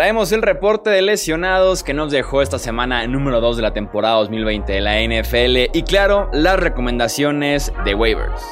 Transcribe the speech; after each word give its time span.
Traemos 0.00 0.32
el 0.32 0.40
reporte 0.40 0.88
de 0.88 1.02
lesionados 1.02 1.84
que 1.84 1.92
nos 1.92 2.10
dejó 2.10 2.40
esta 2.40 2.58
semana 2.58 3.06
número 3.06 3.42
2 3.42 3.56
de 3.56 3.62
la 3.62 3.74
temporada 3.74 4.14
2020 4.14 4.72
de 4.72 4.80
la 4.80 4.98
NFL 4.98 5.76
y 5.76 5.82
claro, 5.82 6.30
las 6.32 6.58
recomendaciones 6.58 7.70
de 7.84 7.94
waivers. 7.94 8.42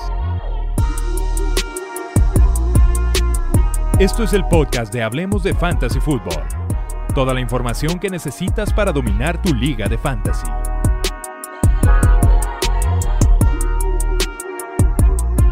Esto 3.99 4.25
es 4.25 4.35
el 4.35 4.45
podcast 4.49 4.93
de 4.93 5.03
Hablemos 5.03 5.43
de 5.43 5.55
Fantasy 5.55 6.01
Football. 6.01 6.45
Toda 7.15 7.33
la 7.33 7.41
información 7.41 7.99
que 7.99 8.11
necesitas 8.11 8.71
para 8.75 8.93
dominar 8.93 9.41
tu 9.41 9.55
liga 9.55 9.89
de 9.89 9.97
fantasy. 9.97 10.45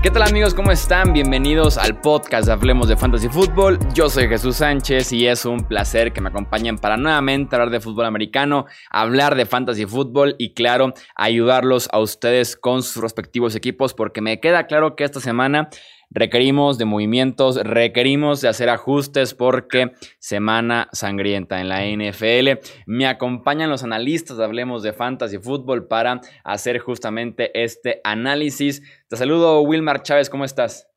¿Qué 0.07 0.13
tal 0.13 0.23
amigos? 0.23 0.55
¿Cómo 0.55 0.71
están? 0.71 1.13
Bienvenidos 1.13 1.77
al 1.77 2.01
podcast 2.01 2.47
de 2.47 2.53
Hablemos 2.53 2.87
de 2.87 2.97
Fantasy 2.97 3.29
Football. 3.29 3.77
Yo 3.93 4.09
soy 4.09 4.29
Jesús 4.29 4.59
Sánchez 4.59 5.13
y 5.13 5.27
es 5.27 5.45
un 5.45 5.65
placer 5.65 6.13
que 6.13 6.21
me 6.21 6.29
acompañen 6.29 6.79
para 6.79 6.97
nuevamente 6.97 7.57
hablar 7.57 7.71
de 7.71 7.81
fútbol 7.81 8.05
americano, 8.05 8.67
hablar 8.89 9.35
de 9.35 9.47
fantasy 9.47 9.85
football 9.85 10.37
y 10.39 10.55
claro, 10.55 10.95
ayudarlos 11.17 11.89
a 11.91 11.99
ustedes 11.99 12.55
con 12.55 12.85
sus 12.85 13.03
respectivos 13.03 13.57
equipos 13.57 13.95
porque 13.95 14.21
me 14.21 14.39
queda 14.39 14.69
claro 14.69 14.95
que 14.95 15.03
esta 15.03 15.19
semana 15.19 15.71
requerimos 16.11 16.79
de 16.79 16.85
movimientos, 16.85 17.57
requerimos 17.57 18.41
de 18.41 18.49
hacer 18.49 18.69
ajustes 18.69 19.35
porque 19.35 19.93
semana 20.19 20.89
sangrienta 20.93 21.61
en 21.61 21.69
la 21.69 21.85
NFL. 21.85 22.61
Me 22.87 23.07
acompañan 23.07 23.71
los 23.71 23.83
analistas, 23.83 24.39
hablemos 24.39 24.83
de 24.83 24.93
fantasy 24.93 25.39
fútbol 25.39 25.87
para 25.87 26.21
hacer 26.45 26.79
justamente 26.79 27.63
este 27.63 28.01
análisis. 28.05 28.83
Te 29.09 29.17
saludo 29.17 29.61
Wilmar 29.63 30.03
Chávez, 30.03 30.31
¿cómo 30.31 30.45
estás? 30.45 30.89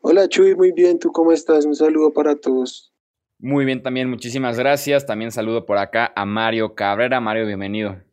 Hola 0.00 0.28
Chuy, 0.28 0.54
muy 0.54 0.72
bien, 0.72 0.98
¿tú 0.98 1.10
cómo 1.10 1.32
estás? 1.32 1.64
Un 1.64 1.74
saludo 1.74 2.12
para 2.12 2.36
todos. 2.36 2.92
Muy 3.38 3.64
bien 3.66 3.82
también, 3.82 4.08
muchísimas 4.08 4.58
gracias. 4.58 5.04
También 5.04 5.30
saludo 5.30 5.66
por 5.66 5.78
acá 5.78 6.12
a 6.16 6.24
Mario 6.24 6.74
Cabrera. 6.74 7.20
Mario, 7.20 7.46
bienvenido. 7.46 8.05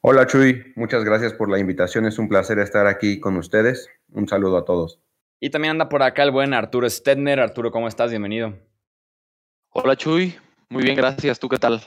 Hola 0.00 0.28
Chuy, 0.28 0.72
muchas 0.76 1.04
gracias 1.04 1.34
por 1.34 1.50
la 1.50 1.58
invitación. 1.58 2.06
Es 2.06 2.20
un 2.20 2.28
placer 2.28 2.60
estar 2.60 2.86
aquí 2.86 3.18
con 3.18 3.36
ustedes. 3.36 3.90
Un 4.12 4.28
saludo 4.28 4.56
a 4.56 4.64
todos. 4.64 5.00
Y 5.40 5.50
también 5.50 5.72
anda 5.72 5.88
por 5.88 6.04
acá 6.04 6.22
el 6.22 6.30
buen 6.30 6.54
Arturo 6.54 6.88
Stedner. 6.88 7.40
Arturo, 7.40 7.72
¿cómo 7.72 7.88
estás? 7.88 8.10
Bienvenido. 8.10 8.54
Hola 9.70 9.96
Chuy, 9.96 10.36
muy 10.68 10.84
bien, 10.84 10.94
gracias. 10.94 11.40
¿Tú 11.40 11.48
qué 11.48 11.58
tal? 11.58 11.82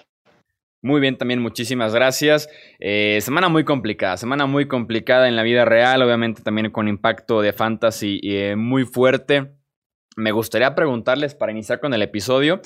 Muy 0.82 1.00
bien, 1.00 1.18
también 1.18 1.42
muchísimas 1.42 1.96
gracias. 1.96 2.50
Eh, 2.80 3.20
semana 3.22 3.48
muy 3.48 3.64
complicada, 3.64 4.18
semana 4.18 4.46
muy 4.46 4.68
complicada 4.68 5.30
en 5.30 5.38
la 5.38 5.44
vida 5.44 5.64
real, 5.64 6.02
obviamente 6.02 6.42
también 6.42 6.70
con 6.70 6.90
impacto 6.90 7.42
de 7.42 7.54
fantasy 7.54 8.20
eh, 8.24 8.58
muy 8.58 8.84
fuerte. 8.84 9.54
Me 10.18 10.34
gustaría 10.34 10.76
preguntarles 10.76 11.34
para 11.34 11.54
iniciar 11.54 11.80
con 11.80 11.94
el 11.94 12.02
episodio, 12.02 12.62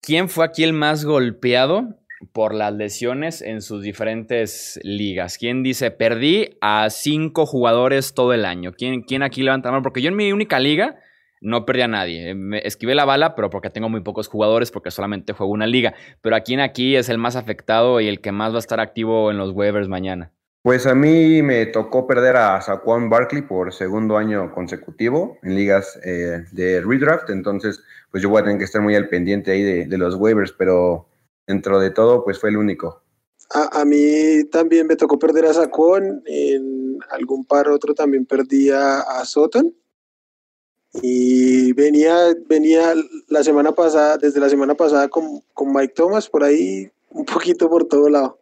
¿quién 0.00 0.28
fue 0.28 0.44
aquí 0.44 0.62
el 0.62 0.74
más 0.74 1.04
golpeado 1.04 1.99
por 2.32 2.54
las 2.54 2.72
lesiones 2.72 3.42
en 3.42 3.62
sus 3.62 3.82
diferentes 3.82 4.78
ligas. 4.82 5.38
¿Quién 5.38 5.62
dice, 5.62 5.90
perdí 5.90 6.56
a 6.60 6.88
cinco 6.90 7.46
jugadores 7.46 8.14
todo 8.14 8.32
el 8.32 8.44
año? 8.44 8.72
¿Quién, 8.72 9.02
quién 9.02 9.22
aquí 9.22 9.42
levanta 9.42 9.68
la 9.68 9.72
mano? 9.72 9.82
Porque 9.82 10.02
yo 10.02 10.08
en 10.08 10.16
mi 10.16 10.32
única 10.32 10.58
liga 10.58 11.00
no 11.40 11.64
perdí 11.64 11.82
a 11.82 11.88
nadie. 11.88 12.34
Me 12.34 12.58
esquivé 12.58 12.94
la 12.94 13.04
bala, 13.04 13.34
pero 13.34 13.50
porque 13.50 13.70
tengo 13.70 13.88
muy 13.88 14.02
pocos 14.02 14.28
jugadores, 14.28 14.70
porque 14.70 14.90
solamente 14.90 15.32
juego 15.32 15.52
una 15.52 15.66
liga. 15.66 15.94
Pero 16.20 16.36
aquí 16.36 16.54
en 16.54 16.60
aquí 16.60 16.96
es 16.96 17.08
el 17.08 17.18
más 17.18 17.36
afectado 17.36 18.00
y 18.00 18.08
el 18.08 18.20
que 18.20 18.32
más 18.32 18.52
va 18.52 18.56
a 18.56 18.60
estar 18.60 18.80
activo 18.80 19.30
en 19.30 19.38
los 19.38 19.52
waivers 19.52 19.88
mañana. 19.88 20.30
Pues 20.62 20.86
a 20.86 20.94
mí 20.94 21.40
me 21.40 21.64
tocó 21.64 22.06
perder 22.06 22.36
a 22.36 22.60
Saquon 22.60 23.08
Barkley 23.08 23.40
por 23.40 23.72
segundo 23.72 24.18
año 24.18 24.52
consecutivo 24.52 25.38
en 25.42 25.54
ligas 25.54 25.98
eh, 26.04 26.44
de 26.52 26.82
redraft, 26.82 27.30
entonces 27.30 27.82
pues 28.10 28.22
yo 28.22 28.28
voy 28.28 28.42
a 28.42 28.44
tener 28.44 28.58
que 28.58 28.64
estar 28.64 28.82
muy 28.82 28.94
al 28.94 29.08
pendiente 29.08 29.52
ahí 29.52 29.62
de, 29.62 29.86
de 29.86 29.96
los 29.96 30.16
waivers, 30.16 30.52
pero 30.52 31.08
dentro 31.46 31.80
de 31.80 31.90
todo, 31.90 32.24
pues 32.24 32.38
fue 32.38 32.50
el 32.50 32.56
único. 32.56 33.02
A, 33.52 33.84
mí 33.84 34.44
también 34.44 34.86
me 34.86 34.94
tocó 34.94 35.18
perder 35.18 35.44
a 35.46 35.54
Sacón, 35.54 36.22
en 36.24 36.98
algún 37.10 37.44
par 37.44 37.68
otro 37.68 37.94
también 37.94 38.24
perdí 38.24 38.70
a, 38.70 39.00
a 39.00 39.24
Soton. 39.24 39.74
Y 41.02 41.72
venía, 41.72 42.34
venía 42.46 42.94
la 43.28 43.42
semana 43.42 43.72
pasada, 43.72 44.18
desde 44.18 44.40
la 44.40 44.48
semana 44.48 44.74
pasada 44.74 45.08
con, 45.08 45.40
con 45.52 45.72
Mike 45.72 45.94
Thomas 45.94 46.28
por 46.28 46.44
ahí, 46.44 46.88
un 47.10 47.24
poquito 47.24 47.68
por 47.68 47.86
todo 47.86 48.08
lado. 48.08 48.40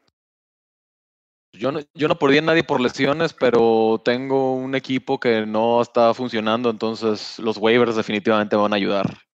Yo 1.52 1.72
no, 1.72 1.80
yo 1.94 2.08
no 2.08 2.18
perdí 2.18 2.38
a 2.38 2.42
nadie 2.42 2.62
por 2.62 2.80
lesiones, 2.80 3.32
pero 3.32 4.00
tengo 4.04 4.54
un 4.54 4.74
equipo 4.74 5.18
que 5.18 5.46
no 5.46 5.80
está 5.80 6.12
funcionando, 6.14 6.70
entonces 6.70 7.38
los 7.38 7.56
waivers 7.56 7.96
definitivamente 7.96 8.56
van 8.56 8.72
a 8.72 8.76
ayudar. 8.76 9.27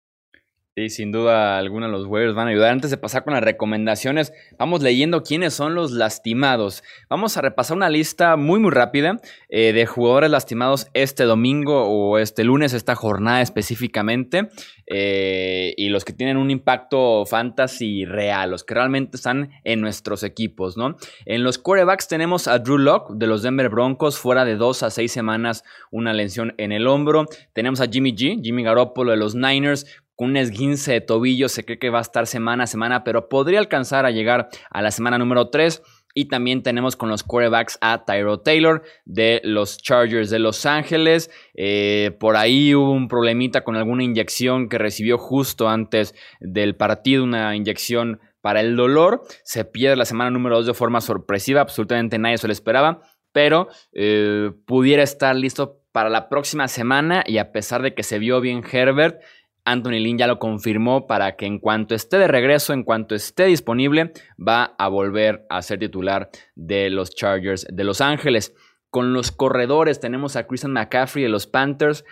Sí, 0.82 0.90
sin 0.90 1.12
duda 1.12 1.60
alguna 1.60 1.88
los 1.88 2.08
waivers 2.08 2.34
van 2.34 2.48
a 2.48 2.50
ayudar. 2.50 2.72
Antes 2.72 2.90
de 2.90 2.98
pasar 2.98 3.24
con 3.24 3.36
las 3.36 3.44
recomendaciones, 3.44 4.34
vamos 4.58 4.82
leyendo 4.82 5.22
quiénes 5.22 5.54
son 5.54 5.76
los 5.76 5.92
lastimados. 5.92 6.84
Vamos 7.08 7.38
a 7.38 7.42
repasar 7.42 7.78
una 7.78 7.92
lista 7.92 8.36
muy 8.36 8.60
muy 8.60 8.72
rápida 8.72 9.22
eh, 9.50 9.74
de 9.74 9.86
jugadores 9.86 10.32
lastimados 10.32 10.88
este 10.96 11.26
domingo 11.26 11.84
o 11.84 12.18
este 12.18 12.44
lunes, 12.44 12.74
esta 12.74 12.96
jornada 12.96 13.44
específicamente. 13.44 14.50
Eh, 14.88 15.76
y 15.78 15.90
los 15.90 16.04
que 16.04 16.14
tienen 16.14 16.38
un 16.38 16.50
impacto 16.50 17.26
fantasy 17.28 18.04
real, 18.04 18.50
los 18.50 18.64
que 18.64 18.74
realmente 18.74 19.18
están 19.18 19.52
en 19.64 19.82
nuestros 19.82 20.24
equipos, 20.24 20.78
¿no? 20.78 20.98
En 21.26 21.44
los 21.44 21.60
quarterbacks 21.60 22.08
tenemos 22.08 22.48
a 22.48 22.58
Drew 22.58 22.80
Locke 22.80 23.14
de 23.14 23.28
los 23.28 23.44
Denver 23.44 23.70
Broncos, 23.70 24.18
fuera 24.18 24.46
de 24.46 24.56
dos 24.56 24.82
a 24.82 24.90
seis 24.90 25.12
semanas, 25.12 25.64
una 25.92 26.12
lesión 26.12 26.56
en 26.58 26.72
el 26.72 26.88
hombro. 26.88 27.28
Tenemos 27.54 27.80
a 27.80 27.88
Jimmy 27.88 28.14
G, 28.14 28.42
Jimmy 28.44 28.64
Garoppolo 28.64 29.12
de 29.12 29.18
los 29.18 29.36
Niners, 29.36 29.86
un 30.22 30.38
esguince 30.38 30.94
de 30.94 31.02
tobillo, 31.02 31.50
se 31.50 31.66
cree 31.66 31.80
que 31.80 31.90
va 31.90 31.98
a 31.98 32.04
estar 32.04 32.28
semana 32.28 32.66
a 32.66 32.68
semana, 32.68 33.04
pero 33.04 33.28
podría 33.28 33.58
alcanzar 33.58 34.06
a 34.06 34.12
llegar 34.12 34.50
a 34.70 34.82
la 34.84 34.92
semana 34.92 35.18
número 35.18 35.50
3. 35.50 35.82
Y 36.14 36.26
también 36.26 36.62
tenemos 36.62 36.96
con 36.96 37.10
los 37.10 37.24
quarterbacks 37.24 37.80
a 37.82 38.06
Tyro 38.06 38.42
Taylor 38.42 38.84
de 39.06 39.42
los 39.44 39.78
Chargers 39.78 40.30
de 40.30 40.38
Los 40.40 40.66
Ángeles. 40.68 41.32
Eh, 41.56 42.16
por 42.20 42.36
ahí 42.36 42.76
hubo 42.76 42.92
un 42.92 43.08
problemita 43.08 43.64
con 43.64 43.78
alguna 43.78 44.04
inyección 44.04 44.70
que 44.70 44.78
recibió 44.78 45.18
justo 45.18 45.70
antes 45.70 46.14
del 46.40 46.76
partido, 46.76 47.24
una 47.24 47.56
inyección 47.56 48.20
para 48.42 48.60
el 48.60 48.76
dolor. 48.76 49.24
Se 49.44 49.66
pierde 49.66 49.96
la 49.96 50.06
semana 50.06 50.30
número 50.30 50.58
2 50.58 50.68
de 50.68 50.74
forma 50.76 51.02
sorpresiva, 51.02 51.62
absolutamente 51.62 52.20
nadie 52.20 52.38
se 52.38 52.48
lo 52.48 52.54
esperaba, 52.54 53.02
pero 53.32 53.70
eh, 53.94 54.52
pudiera 54.66 55.02
estar 55.02 55.36
listo 55.36 55.82
para 55.92 56.10
la 56.10 56.30
próxima 56.30 56.68
semana 56.68 57.24
y 57.26 57.38
a 57.38 57.52
pesar 57.52 57.82
de 57.82 57.94
que 57.94 58.04
se 58.04 58.20
vio 58.20 58.40
bien 58.42 58.64
Herbert, 58.70 59.22
Anthony 59.66 60.00
Lynn 60.00 60.18
ya 60.18 60.28
lo 60.28 60.40
confirmó 60.40 61.08
para 61.08 61.36
que 61.36 61.46
en 61.46 61.60
cuanto 61.60 61.96
esté 61.96 62.18
de 62.18 62.28
regreso, 62.28 62.74
en 62.74 62.84
cuanto 62.84 63.16
esté 63.16 63.46
disponible, 63.46 64.12
va 64.38 64.76
a 64.78 64.88
volver 64.88 65.46
a 65.50 65.62
ser 65.62 65.80
titular 65.80 66.30
de 66.56 66.90
los 66.90 67.12
Chargers 67.16 67.68
de 67.70 67.84
Los 67.84 68.02
Ángeles. 68.02 68.54
Con 68.90 69.14
los 69.14 69.32
corredores 69.32 70.00
tenemos 70.00 70.36
a 70.36 70.48
Christian 70.48 70.74
McCaffrey 70.74 71.24
de 71.24 71.30
los 71.30 71.48
Panthers. 71.48 72.04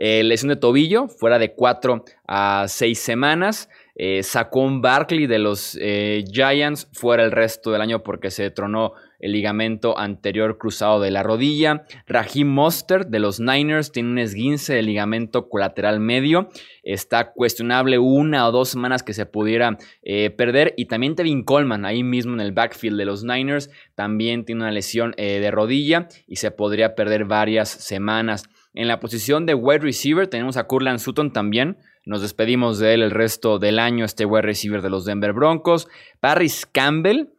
Eh, 0.00 0.22
lesión 0.22 0.50
de 0.50 0.56
tobillo, 0.56 1.08
fuera 1.08 1.40
de 1.40 1.54
4 1.54 2.04
a 2.28 2.66
6 2.68 2.98
semanas. 2.98 3.68
Eh, 3.96 4.22
Saquon 4.22 4.80
Barkley 4.80 5.26
de 5.26 5.40
los 5.40 5.76
eh, 5.80 6.22
Giants, 6.30 6.88
fuera 6.92 7.24
el 7.24 7.32
resto 7.32 7.72
del 7.72 7.80
año 7.80 8.04
porque 8.04 8.30
se 8.30 8.50
tronó 8.52 8.92
el 9.18 9.32
ligamento 9.32 9.98
anterior 9.98 10.58
cruzado 10.58 11.00
de 11.00 11.10
la 11.10 11.22
rodilla. 11.22 11.84
Raheem 12.06 12.48
Mostert 12.48 13.08
de 13.08 13.18
los 13.18 13.40
Niners 13.40 13.92
tiene 13.92 14.10
un 14.10 14.18
esguince 14.18 14.74
de 14.74 14.82
ligamento 14.82 15.48
colateral 15.48 16.00
medio. 16.00 16.48
Está 16.82 17.32
cuestionable 17.32 17.98
una 17.98 18.46
o 18.48 18.52
dos 18.52 18.68
semanas 18.68 19.02
que 19.02 19.14
se 19.14 19.26
pudiera 19.26 19.78
eh, 20.02 20.30
perder. 20.30 20.74
Y 20.76 20.86
también 20.86 21.14
Tevin 21.14 21.44
Coleman, 21.44 21.84
ahí 21.84 22.02
mismo 22.02 22.34
en 22.34 22.40
el 22.40 22.52
backfield 22.52 22.98
de 22.98 23.04
los 23.04 23.24
Niners, 23.24 23.70
también 23.94 24.44
tiene 24.44 24.62
una 24.62 24.70
lesión 24.70 25.14
eh, 25.16 25.40
de 25.40 25.50
rodilla 25.50 26.08
y 26.26 26.36
se 26.36 26.50
podría 26.50 26.94
perder 26.94 27.24
varias 27.24 27.68
semanas. 27.68 28.48
En 28.74 28.86
la 28.86 29.00
posición 29.00 29.46
de 29.46 29.54
wide 29.54 29.80
receiver 29.80 30.28
tenemos 30.28 30.56
a 30.56 30.64
Curlan 30.64 30.98
Sutton 30.98 31.32
también. 31.32 31.78
Nos 32.04 32.22
despedimos 32.22 32.78
de 32.78 32.94
él 32.94 33.02
el 33.02 33.10
resto 33.10 33.58
del 33.58 33.78
año, 33.78 34.04
este 34.04 34.24
wide 34.24 34.42
receiver 34.42 34.82
de 34.82 34.90
los 34.90 35.04
Denver 35.04 35.32
Broncos. 35.32 35.88
Paris 36.20 36.64
Campbell, 36.70 37.30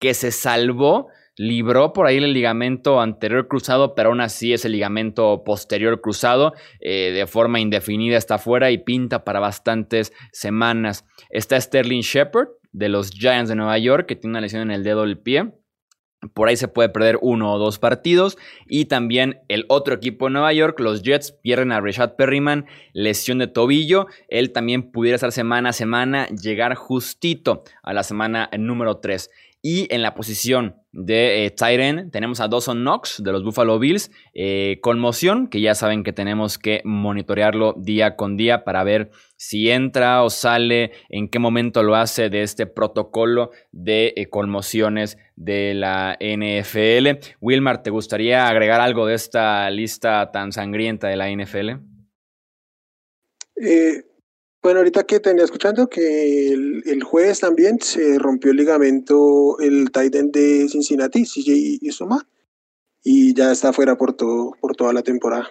que 0.00 0.12
se 0.14 0.32
salvó 0.32 1.08
libró 1.38 1.92
por 1.92 2.06
ahí 2.06 2.18
el 2.18 2.32
ligamento 2.32 3.00
anterior 3.00 3.48
cruzado, 3.48 3.94
pero 3.94 4.10
aún 4.10 4.20
así 4.20 4.52
ese 4.52 4.68
ligamento 4.68 5.44
posterior 5.44 6.00
cruzado 6.00 6.52
eh, 6.80 7.12
de 7.14 7.26
forma 7.26 7.60
indefinida 7.60 8.18
está 8.18 8.38
fuera 8.38 8.70
y 8.70 8.78
pinta 8.78 9.24
para 9.24 9.40
bastantes 9.40 10.12
semanas. 10.32 11.06
Está 11.30 11.58
Sterling 11.58 12.02
Shepard 12.02 12.48
de 12.72 12.88
los 12.88 13.10
Giants 13.10 13.48
de 13.48 13.56
Nueva 13.56 13.78
York, 13.78 14.06
que 14.06 14.16
tiene 14.16 14.32
una 14.32 14.40
lesión 14.40 14.62
en 14.62 14.72
el 14.72 14.82
dedo 14.82 15.02
del 15.02 15.18
pie. 15.18 15.52
Por 16.34 16.48
ahí 16.48 16.56
se 16.56 16.66
puede 16.66 16.88
perder 16.88 17.18
uno 17.22 17.52
o 17.52 17.58
dos 17.58 17.78
partidos. 17.78 18.36
Y 18.66 18.86
también 18.86 19.38
el 19.46 19.66
otro 19.68 19.94
equipo 19.94 20.26
de 20.26 20.32
Nueva 20.32 20.52
York, 20.52 20.80
los 20.80 21.02
Jets, 21.02 21.30
pierden 21.30 21.70
a 21.70 21.80
Rashad 21.80 22.16
Perryman, 22.16 22.66
lesión 22.92 23.38
de 23.38 23.46
tobillo. 23.46 24.08
Él 24.28 24.52
también 24.52 24.90
pudiera 24.90 25.14
estar 25.14 25.30
semana 25.30 25.70
a 25.70 25.72
semana, 25.72 26.26
llegar 26.26 26.74
justito 26.74 27.62
a 27.84 27.92
la 27.92 28.02
semana 28.02 28.50
número 28.58 28.98
3. 28.98 29.30
Y 29.70 29.86
en 29.94 30.00
la 30.00 30.14
posición 30.14 30.76
de 30.92 31.44
eh, 31.44 31.50
tenemos 32.10 32.40
a 32.40 32.48
Dawson 32.48 32.78
Knox 32.78 33.22
de 33.22 33.32
los 33.32 33.44
Buffalo 33.44 33.78
Bills, 33.78 34.10
eh, 34.32 34.78
conmoción, 34.80 35.46
que 35.48 35.60
ya 35.60 35.74
saben 35.74 36.04
que 36.04 36.14
tenemos 36.14 36.56
que 36.56 36.80
monitorearlo 36.86 37.74
día 37.76 38.16
con 38.16 38.38
día 38.38 38.64
para 38.64 38.82
ver 38.82 39.10
si 39.36 39.70
entra 39.70 40.22
o 40.22 40.30
sale, 40.30 40.92
en 41.10 41.28
qué 41.28 41.38
momento 41.38 41.82
lo 41.82 41.96
hace 41.96 42.30
de 42.30 42.44
este 42.44 42.64
protocolo 42.64 43.50
de 43.70 44.14
eh, 44.16 44.30
conmociones 44.30 45.18
de 45.36 45.74
la 45.74 46.16
NFL. 46.18 47.28
Wilmar, 47.42 47.82
¿te 47.82 47.90
gustaría 47.90 48.48
agregar 48.48 48.80
algo 48.80 49.04
de 49.04 49.16
esta 49.16 49.68
lista 49.68 50.30
tan 50.32 50.50
sangrienta 50.50 51.08
de 51.08 51.16
la 51.16 51.30
NFL? 51.30 51.72
Eh, 53.60 54.07
bueno, 54.62 54.80
ahorita 54.80 55.04
que 55.04 55.20
tenía 55.20 55.44
escuchando 55.44 55.88
que 55.88 56.48
el, 56.52 57.02
jueves 57.02 57.40
también 57.40 57.80
se 57.80 58.18
rompió 58.18 58.50
el 58.50 58.56
ligamento 58.56 59.58
el 59.60 59.90
Titan 59.90 60.32
de 60.32 60.68
Cincinnati, 60.68 61.24
CJ 61.24 61.78
Isoma, 61.82 62.26
y 63.04 63.34
ya 63.34 63.52
está 63.52 63.72
fuera 63.72 63.96
por, 63.96 64.14
todo, 64.14 64.52
por 64.60 64.74
toda 64.74 64.92
la 64.92 65.02
temporada. 65.02 65.48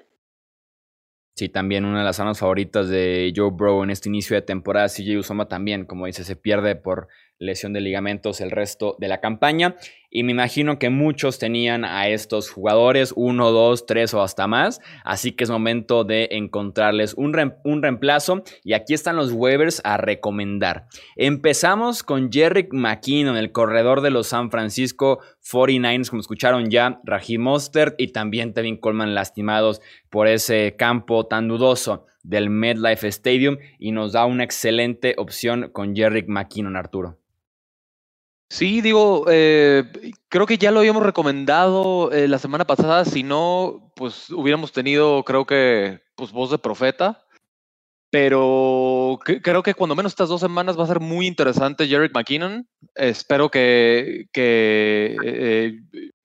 Sí, 1.36 1.50
también 1.50 1.86
una 1.86 2.00
de 2.00 2.06
las 2.06 2.16
zonas 2.16 2.40
favoritas 2.40 2.90
de 2.90 3.32
Joe 3.36 3.52
Bro 3.52 3.84
en 3.84 3.92
este 3.92 4.10
inicio 4.10 4.36
de 4.36 4.42
temporada. 4.42 4.88
CJ 4.88 5.20
Usoma 5.20 5.48
también, 5.48 5.86
como 5.86 6.08
dice, 6.08 6.24
se 6.24 6.36
pierde 6.36 6.76
por 6.76 7.08
lesión 7.40 7.74
de 7.74 7.82
ligamentos 7.82 8.42
el 8.42 8.52
resto 8.52 8.96
de 9.00 9.08
la 9.08 9.20
campaña. 9.20 9.76
Y 10.10 10.24
me 10.24 10.32
imagino 10.32 10.80
que 10.80 10.90
muchos 10.90 11.38
tenían 11.38 11.84
a 11.84 12.08
estos 12.08 12.50
jugadores, 12.50 13.14
uno, 13.16 13.52
dos, 13.52 13.86
tres 13.86 14.14
o 14.14 14.22
hasta 14.22 14.48
más. 14.48 14.80
Así 15.04 15.34
que 15.34 15.44
es 15.44 15.50
momento 15.50 16.06
de 16.06 16.30
encontrarles 16.32 17.14
un, 17.14 17.36
un 17.66 17.84
reemplazo. 17.84 18.44
Y 18.64 18.74
aquí 18.74 18.94
están 18.94 19.18
los 19.18 19.34
waivers 19.34 19.82
a 19.84 19.98
recomendar. 19.98 20.88
Empezamos 21.18 22.04
con 22.04 22.32
Jerry 22.32 22.70
McKinnon, 22.72 23.36
el 23.36 23.52
corredor 23.52 24.02
de 24.02 24.12
los 24.12 24.28
San 24.28 24.50
Francisco 24.50 25.20
49ers, 25.44 26.10
como 26.10 26.22
escucharon 26.22 26.70
ya, 26.70 27.02
Raheem 27.04 27.42
Mostert 27.42 27.96
y 27.98 28.08
también 28.14 28.54
Tevin 28.54 28.78
Coleman 28.78 29.14
lastimados 29.14 29.82
por 30.10 30.28
ese 30.28 30.76
campo 30.78 31.28
tan 31.28 31.50
dudoso 31.50 32.06
del 32.24 32.50
MedLife 32.50 33.10
Stadium. 33.10 33.58
Y 33.78 33.92
nos 33.92 34.14
da 34.14 34.26
una 34.26 34.46
excelente 34.46 35.16
opción 35.18 35.70
con 35.74 35.96
Jerry 35.96 36.24
McKinnon, 36.28 36.78
Arturo. 36.78 37.18
Sí, 38.50 38.82
digo, 38.82 39.26
eh, 39.30 39.84
creo 40.30 40.46
que 40.46 40.58
ya 40.58 40.72
lo 40.72 40.80
habíamos 40.80 41.04
recomendado 41.04 42.12
eh, 42.12 42.28
la 42.28 42.40
semana 42.40 42.66
pasada. 42.66 43.04
Si 43.04 43.24
no, 43.24 43.92
pues 43.96 44.30
hubiéramos 44.30 44.72
tenido, 44.72 45.24
creo 45.24 45.46
que, 45.46 46.02
pues 46.16 46.32
voz 46.32 46.52
de 46.52 46.58
profeta. 46.58 47.24
Pero 48.10 49.20
creo 49.22 49.64
que 49.64 49.74
cuando 49.74 49.96
menos 49.96 50.14
estas 50.14 50.30
dos 50.30 50.40
semanas 50.40 50.80
va 50.80 50.86
a 50.86 50.88
ser 50.88 51.02
muy 51.02 51.28
interesante 51.28 51.90
Jarek 51.90 52.14
McKinnon. 52.14 52.66
Espero 52.96 53.52
que, 53.52 54.28
que 54.32 55.18
eh, 55.24 55.80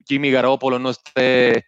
Jimmy 0.07 0.31
Garoppolo 0.31 0.79
no 0.79 0.91
esté 0.91 1.65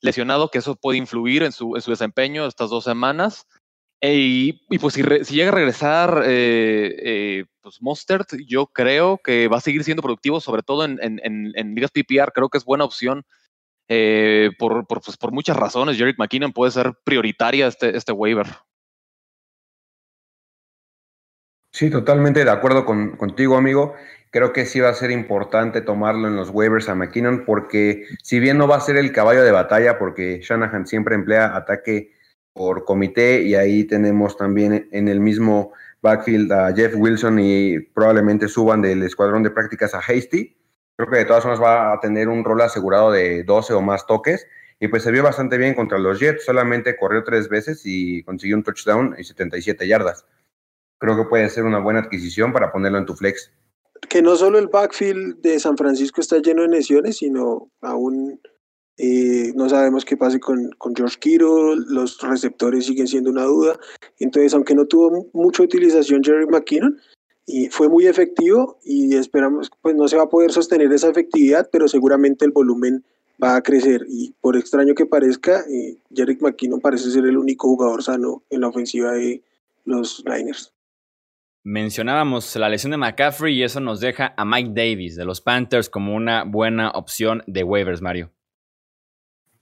lesionado, 0.00 0.50
que 0.50 0.58
eso 0.58 0.76
puede 0.76 0.96
influir 0.96 1.42
en 1.42 1.52
su, 1.52 1.76
en 1.76 1.82
su 1.82 1.90
desempeño 1.90 2.46
estas 2.46 2.70
dos 2.70 2.84
semanas. 2.84 3.46
Y, 4.00 4.52
pues 4.78 4.94
si, 4.94 5.02
llega 5.02 5.48
a 5.48 5.54
regresar 5.54 6.22
eh, 6.24 7.44
pues 7.60 7.82
Mostert, 7.82 8.28
yo 8.46 8.66
creo 8.66 9.18
que 9.22 9.48
va 9.48 9.58
a 9.58 9.60
seguir 9.60 9.84
siendo 9.84 10.02
productivo, 10.02 10.40
sobre 10.40 10.62
todo 10.62 10.84
en, 10.84 10.98
en, 11.02 11.74
ligas 11.74 11.90
PPR. 11.90 12.32
Creo 12.32 12.48
que 12.48 12.58
es 12.58 12.64
buena 12.64 12.84
opción 12.84 13.24
eh, 13.88 14.50
por, 14.58 14.86
pues, 14.86 15.16
por, 15.16 15.32
muchas 15.32 15.56
razones. 15.56 15.96
Jerick 15.96 16.18
McKinnon 16.18 16.52
puede 16.52 16.72
ser 16.72 16.94
prioritaria 17.04 17.66
este, 17.66 17.96
este 17.96 18.12
waiver. 18.12 18.46
Sí, 21.72 21.90
totalmente 21.90 22.44
de 22.44 22.50
acuerdo 22.50 22.84
contigo, 22.84 23.56
amigo. 23.56 23.94
Creo 24.30 24.52
que 24.52 24.66
sí 24.66 24.80
va 24.80 24.90
a 24.90 24.94
ser 24.94 25.10
importante 25.10 25.80
tomarlo 25.80 26.28
en 26.28 26.36
los 26.36 26.50
waivers 26.50 26.88
a 26.88 26.94
McKinnon, 26.94 27.44
porque 27.44 28.04
si 28.22 28.40
bien 28.40 28.58
no 28.58 28.68
va 28.68 28.76
a 28.76 28.80
ser 28.80 28.96
el 28.96 29.12
caballo 29.12 29.42
de 29.42 29.52
batalla, 29.52 29.98
porque 29.98 30.40
Shanahan 30.42 30.86
siempre 30.86 31.14
emplea 31.14 31.56
ataque 31.56 32.12
por 32.58 32.84
comité 32.84 33.42
y 33.42 33.54
ahí 33.54 33.84
tenemos 33.84 34.36
también 34.36 34.88
en 34.90 35.06
el 35.06 35.20
mismo 35.20 35.72
backfield 36.02 36.50
a 36.50 36.74
Jeff 36.74 36.92
Wilson 36.96 37.38
y 37.38 37.78
probablemente 37.78 38.48
suban 38.48 38.82
del 38.82 39.04
escuadrón 39.04 39.44
de 39.44 39.52
prácticas 39.52 39.94
a 39.94 40.00
Hasty. 40.00 40.56
Creo 40.96 41.08
que 41.08 41.18
de 41.18 41.24
todas 41.24 41.44
formas 41.44 41.62
va 41.62 41.92
a 41.92 42.00
tener 42.00 42.28
un 42.28 42.44
rol 42.44 42.60
asegurado 42.60 43.12
de 43.12 43.44
12 43.44 43.74
o 43.74 43.80
más 43.80 44.06
toques. 44.08 44.44
Y 44.80 44.88
pues 44.88 45.04
se 45.04 45.12
vio 45.12 45.22
bastante 45.22 45.56
bien 45.56 45.74
contra 45.74 45.98
los 45.98 46.18
Jets. 46.18 46.44
Solamente 46.44 46.96
corrió 46.96 47.22
tres 47.22 47.48
veces 47.48 47.82
y 47.84 48.24
consiguió 48.24 48.56
un 48.56 48.64
touchdown 48.64 49.14
y 49.16 49.22
77 49.22 49.86
yardas. 49.86 50.26
Creo 50.98 51.16
que 51.16 51.28
puede 51.28 51.48
ser 51.50 51.62
una 51.62 51.78
buena 51.78 52.00
adquisición 52.00 52.52
para 52.52 52.72
ponerlo 52.72 52.98
en 52.98 53.06
tu 53.06 53.14
flex. 53.14 53.52
Que 54.08 54.20
no 54.20 54.34
solo 54.34 54.58
el 54.58 54.66
backfield 54.66 55.40
de 55.42 55.60
San 55.60 55.76
Francisco 55.76 56.20
está 56.20 56.38
lleno 56.38 56.62
de 56.62 56.68
lesiones, 56.68 57.18
sino 57.18 57.70
aún 57.80 58.40
eh, 58.98 59.52
no 59.54 59.68
sabemos 59.68 60.04
qué 60.04 60.16
pase 60.16 60.40
con, 60.40 60.70
con, 60.78 60.94
George 60.94 61.18
Kittle, 61.18 61.76
los 61.86 62.20
receptores 62.20 62.86
siguen 62.86 63.06
siendo 63.06 63.30
una 63.30 63.44
duda. 63.44 63.78
Entonces, 64.18 64.52
aunque 64.54 64.74
no 64.74 64.86
tuvo 64.86 65.28
mucha 65.32 65.62
utilización 65.62 66.22
Jerry 66.22 66.46
McKinnon, 66.46 66.98
y 67.48 67.68
fue 67.70 67.88
muy 67.88 68.06
efectivo 68.06 68.78
y 68.84 69.16
esperamos, 69.16 69.70
pues 69.80 69.96
no 69.96 70.06
se 70.06 70.18
va 70.18 70.24
a 70.24 70.28
poder 70.28 70.52
sostener 70.52 70.92
esa 70.92 71.08
efectividad, 71.08 71.70
pero 71.72 71.88
seguramente 71.88 72.44
el 72.44 72.50
volumen 72.50 73.02
va 73.42 73.56
a 73.56 73.62
crecer. 73.62 74.04
Y 74.06 74.34
por 74.42 74.56
extraño 74.56 74.94
que 74.94 75.06
parezca, 75.06 75.60
eh, 75.60 75.96
Jerry 76.14 76.36
McKinnon 76.38 76.80
parece 76.80 77.10
ser 77.10 77.24
el 77.24 77.38
único 77.38 77.68
jugador 77.68 78.02
sano 78.02 78.42
en 78.50 78.60
la 78.60 78.68
ofensiva 78.68 79.12
de 79.12 79.42
los 79.86 80.22
Niners. 80.26 80.74
Mencionábamos 81.64 82.54
la 82.56 82.68
lesión 82.68 82.90
de 82.90 82.98
McCaffrey 82.98 83.56
y 83.56 83.62
eso 83.62 83.80
nos 83.80 84.00
deja 84.00 84.34
a 84.36 84.44
Mike 84.44 84.72
Davis 84.74 85.16
de 85.16 85.24
los 85.24 85.40
Panthers 85.40 85.88
como 85.88 86.14
una 86.14 86.44
buena 86.44 86.90
opción 86.90 87.42
de 87.46 87.64
waivers, 87.64 88.02
Mario. 88.02 88.30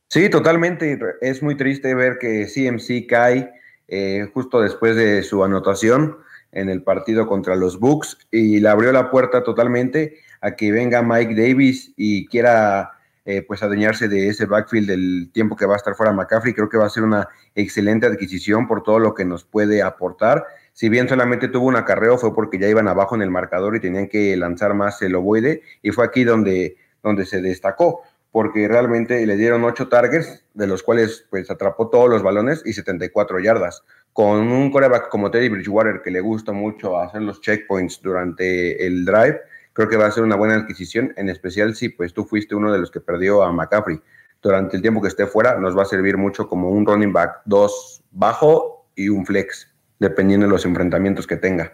Sí, 0.08 0.28
totalmente. 0.28 0.98
Es 1.20 1.42
muy 1.42 1.56
triste 1.56 1.94
ver 1.94 2.18
que 2.18 2.46
CMC 2.46 3.08
cae 3.08 3.52
eh, 3.88 4.28
justo 4.32 4.60
después 4.60 4.94
de 4.96 5.22
su 5.22 5.42
anotación 5.42 6.18
en 6.52 6.68
el 6.68 6.82
partido 6.82 7.26
contra 7.26 7.56
los 7.56 7.78
Bucks 7.80 8.16
y 8.30 8.60
le 8.60 8.68
abrió 8.68 8.92
la 8.92 9.10
puerta 9.10 9.42
totalmente 9.42 10.18
a 10.40 10.52
que 10.52 10.70
venga 10.70 11.02
Mike 11.02 11.34
Davis 11.34 11.92
y 11.96 12.26
quiera 12.28 12.92
eh, 13.24 13.42
pues 13.42 13.64
adueñarse 13.64 14.06
de 14.06 14.28
ese 14.28 14.46
backfield 14.46 14.88
del 14.88 15.30
tiempo 15.32 15.56
que 15.56 15.66
va 15.66 15.74
a 15.74 15.76
estar 15.78 15.96
fuera 15.96 16.12
McCaffrey. 16.12 16.54
Creo 16.54 16.68
que 16.68 16.78
va 16.78 16.86
a 16.86 16.90
ser 16.90 17.02
una 17.02 17.28
excelente 17.56 18.06
adquisición 18.06 18.68
por 18.68 18.84
todo 18.84 19.00
lo 19.00 19.12
que 19.12 19.24
nos 19.24 19.44
puede 19.44 19.82
aportar. 19.82 20.44
Si 20.72 20.88
bien 20.88 21.08
solamente 21.08 21.48
tuvo 21.48 21.66
un 21.66 21.74
acarreo 21.74 22.16
fue 22.16 22.32
porque 22.32 22.58
ya 22.58 22.68
iban 22.68 22.86
abajo 22.86 23.16
en 23.16 23.22
el 23.22 23.30
marcador 23.32 23.74
y 23.74 23.80
tenían 23.80 24.08
que 24.08 24.36
lanzar 24.36 24.74
más 24.74 25.02
el 25.02 25.16
ovoide 25.16 25.62
y 25.82 25.90
fue 25.90 26.04
aquí 26.04 26.22
donde, 26.22 26.76
donde 27.02 27.26
se 27.26 27.40
destacó 27.40 28.02
porque 28.36 28.68
realmente 28.68 29.24
le 29.24 29.34
dieron 29.34 29.64
ocho 29.64 29.88
targets, 29.88 30.44
de 30.52 30.66
los 30.66 30.82
cuales 30.82 31.24
pues 31.30 31.50
atrapó 31.50 31.88
todos 31.88 32.10
los 32.10 32.22
balones 32.22 32.62
y 32.66 32.74
74 32.74 33.38
yardas. 33.40 33.82
Con 34.12 34.52
un 34.52 34.70
coreback 34.70 35.08
como 35.08 35.30
Teddy 35.30 35.48
Bridgewater, 35.48 36.02
que 36.02 36.10
le 36.10 36.20
gusta 36.20 36.52
mucho 36.52 37.00
hacer 37.00 37.22
los 37.22 37.40
checkpoints 37.40 38.02
durante 38.02 38.86
el 38.86 39.06
drive, 39.06 39.40
creo 39.72 39.88
que 39.88 39.96
va 39.96 40.04
a 40.04 40.10
ser 40.10 40.22
una 40.22 40.36
buena 40.36 40.56
adquisición, 40.56 41.14
en 41.16 41.30
especial 41.30 41.74
si 41.74 41.88
pues 41.88 42.12
tú 42.12 42.26
fuiste 42.26 42.54
uno 42.54 42.70
de 42.70 42.78
los 42.78 42.90
que 42.90 43.00
perdió 43.00 43.42
a 43.42 43.50
McCaffrey. 43.52 44.02
Durante 44.42 44.76
el 44.76 44.82
tiempo 44.82 45.00
que 45.00 45.08
esté 45.08 45.26
fuera, 45.26 45.58
nos 45.58 45.74
va 45.74 45.84
a 45.84 45.86
servir 45.86 46.18
mucho 46.18 46.46
como 46.46 46.68
un 46.68 46.84
running 46.84 47.14
back 47.14 47.40
dos 47.46 48.02
bajo 48.10 48.86
y 48.96 49.08
un 49.08 49.24
flex, 49.24 49.74
dependiendo 49.98 50.44
de 50.44 50.52
los 50.52 50.66
enfrentamientos 50.66 51.26
que 51.26 51.38
tenga. 51.38 51.72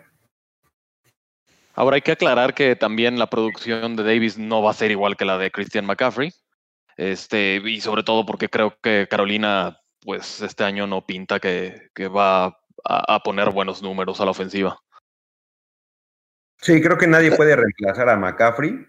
Ahora 1.75 1.97
hay 1.97 2.02
que 2.02 2.12
aclarar 2.12 2.54
que 2.54 2.76
también 2.76 3.19
la 3.19 3.28
producción 3.28 3.97
de 3.97 4.04
Davis 4.04 4.38
no 4.38 4.62
va 4.62 4.71
a 4.71 4.75
ser 4.75 4.92
igual 4.92 5.16
que 5.16 5.25
la 5.25 5.38
de 5.38 5.50
Christian 5.50 5.87
McCaffrey. 5.87 6.33
Este, 7.02 7.61
y 7.64 7.80
sobre 7.80 8.04
todo 8.04 8.25
porque 8.25 8.49
creo 8.49 8.76
que 8.80 9.09
Carolina, 9.11 9.80
pues 10.00 10.40
este 10.40 10.62
año 10.62 10.87
no 10.87 11.04
pinta 11.04 11.40
que, 11.40 11.90
va 12.09 12.56
a, 12.85 13.23
poner 13.25 13.50
buenos 13.50 13.82
números 13.82 14.21
a 14.21 14.25
la 14.25 14.30
ofensiva. 14.30 14.78
Sí, 16.61 16.80
creo 16.80 16.97
que 16.97 17.09
nadie 17.09 17.32
puede 17.32 17.56
reemplazar 17.56 18.09
a 18.09 18.16
McCaffrey, 18.16 18.87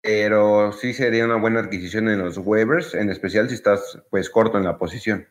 pero 0.00 0.70
sí 0.72 0.92
sería 0.92 1.24
una 1.24 1.40
buena 1.40 1.58
adquisición 1.58 2.08
en 2.08 2.20
los 2.20 2.38
waivers, 2.38 2.94
en 2.94 3.10
especial 3.10 3.48
si 3.48 3.56
estás 3.56 3.98
pues 4.10 4.30
corto 4.30 4.58
en 4.58 4.64
la 4.64 4.78
posición. 4.78 5.26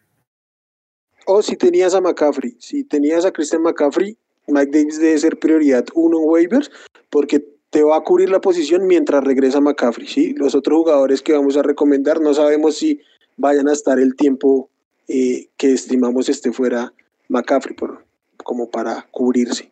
O 1.27 1.41
si 1.41 1.55
tenías 1.55 1.95
a 1.95 2.01
McCaffrey, 2.01 2.57
si 2.59 2.83
tenías 2.83 3.23
a 3.23 3.31
Christian 3.31 3.61
McCaffrey, 3.61 4.17
Mike 4.47 4.77
Davis 4.77 4.99
debe 4.99 5.17
ser 5.17 5.39
prioridad 5.39 5.85
uno 5.93 6.19
en 6.19 6.29
waivers, 6.29 6.69
porque 7.09 7.54
te 7.75 7.83
va 7.83 7.97
a 7.97 8.01
cubrir 8.03 8.29
la 8.29 8.39
posición 8.39 8.87
mientras 8.87 9.21
regresa 9.21 9.59
McCaffrey. 9.59 10.07
¿sí? 10.07 10.33
Los 10.37 10.55
otros 10.55 10.77
jugadores 10.77 11.21
que 11.21 11.33
vamos 11.33 11.57
a 11.57 11.61
recomendar 11.61 12.21
no 12.21 12.33
sabemos 12.33 12.77
si 12.77 13.01
vayan 13.35 13.67
a 13.67 13.73
estar 13.73 13.99
el 13.99 14.15
tiempo 14.15 14.69
eh, 15.09 15.49
que 15.57 15.73
estimamos 15.73 16.29
esté 16.29 16.53
fuera 16.53 16.93
McCaffrey 17.27 17.75
por, 17.75 18.05
como 18.45 18.69
para 18.69 19.05
cubrirse. 19.11 19.69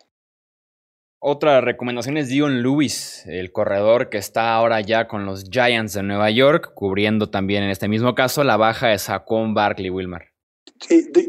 Otra 1.20 1.62
recomendación 1.62 2.18
es 2.18 2.28
Dion 2.28 2.62
Lewis, 2.62 3.24
el 3.26 3.54
corredor 3.54 4.10
que 4.10 4.18
está 4.18 4.54
ahora 4.54 4.82
ya 4.82 5.08
con 5.08 5.26
los 5.26 5.46
Giants 5.50 5.94
de 5.94 6.04
Nueva 6.04 6.30
York, 6.30 6.74
cubriendo 6.76 7.30
también 7.30 7.64
en 7.64 7.70
este 7.70 7.88
mismo 7.88 8.16
caso 8.16 8.44
la 8.44 8.58
baja 8.58 8.90
de 8.90 9.00
Saquon 9.00 9.54
Barkley 9.54 9.90
Wilmar. 9.90 10.26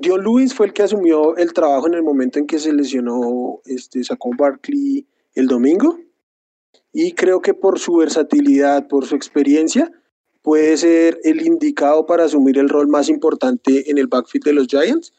Dion 0.00 0.24
Lewis 0.24 0.52
fue 0.52 0.66
el 0.66 0.72
que 0.72 0.82
asumió 0.82 1.36
el 1.36 1.52
trabajo 1.52 1.86
en 1.86 1.94
el 1.94 2.02
momento 2.02 2.40
en 2.40 2.48
que 2.48 2.58
se 2.58 2.72
lesionó 2.72 3.60
este 3.64 4.02
Saquon 4.02 4.36
Barkley 4.36 5.06
el 5.36 5.46
domingo. 5.46 6.00
Y 6.92 7.12
creo 7.12 7.40
que 7.40 7.54
por 7.54 7.78
su 7.78 7.96
versatilidad, 7.96 8.86
por 8.88 9.06
su 9.06 9.16
experiencia, 9.16 9.90
puede 10.42 10.76
ser 10.76 11.18
el 11.24 11.44
indicado 11.44 12.06
para 12.06 12.24
asumir 12.24 12.58
el 12.58 12.68
rol 12.68 12.86
más 12.86 13.08
importante 13.08 13.90
en 13.90 13.98
el 13.98 14.06
backfield 14.06 14.44
de 14.44 14.52
los 14.52 14.66
Giants. 14.66 15.12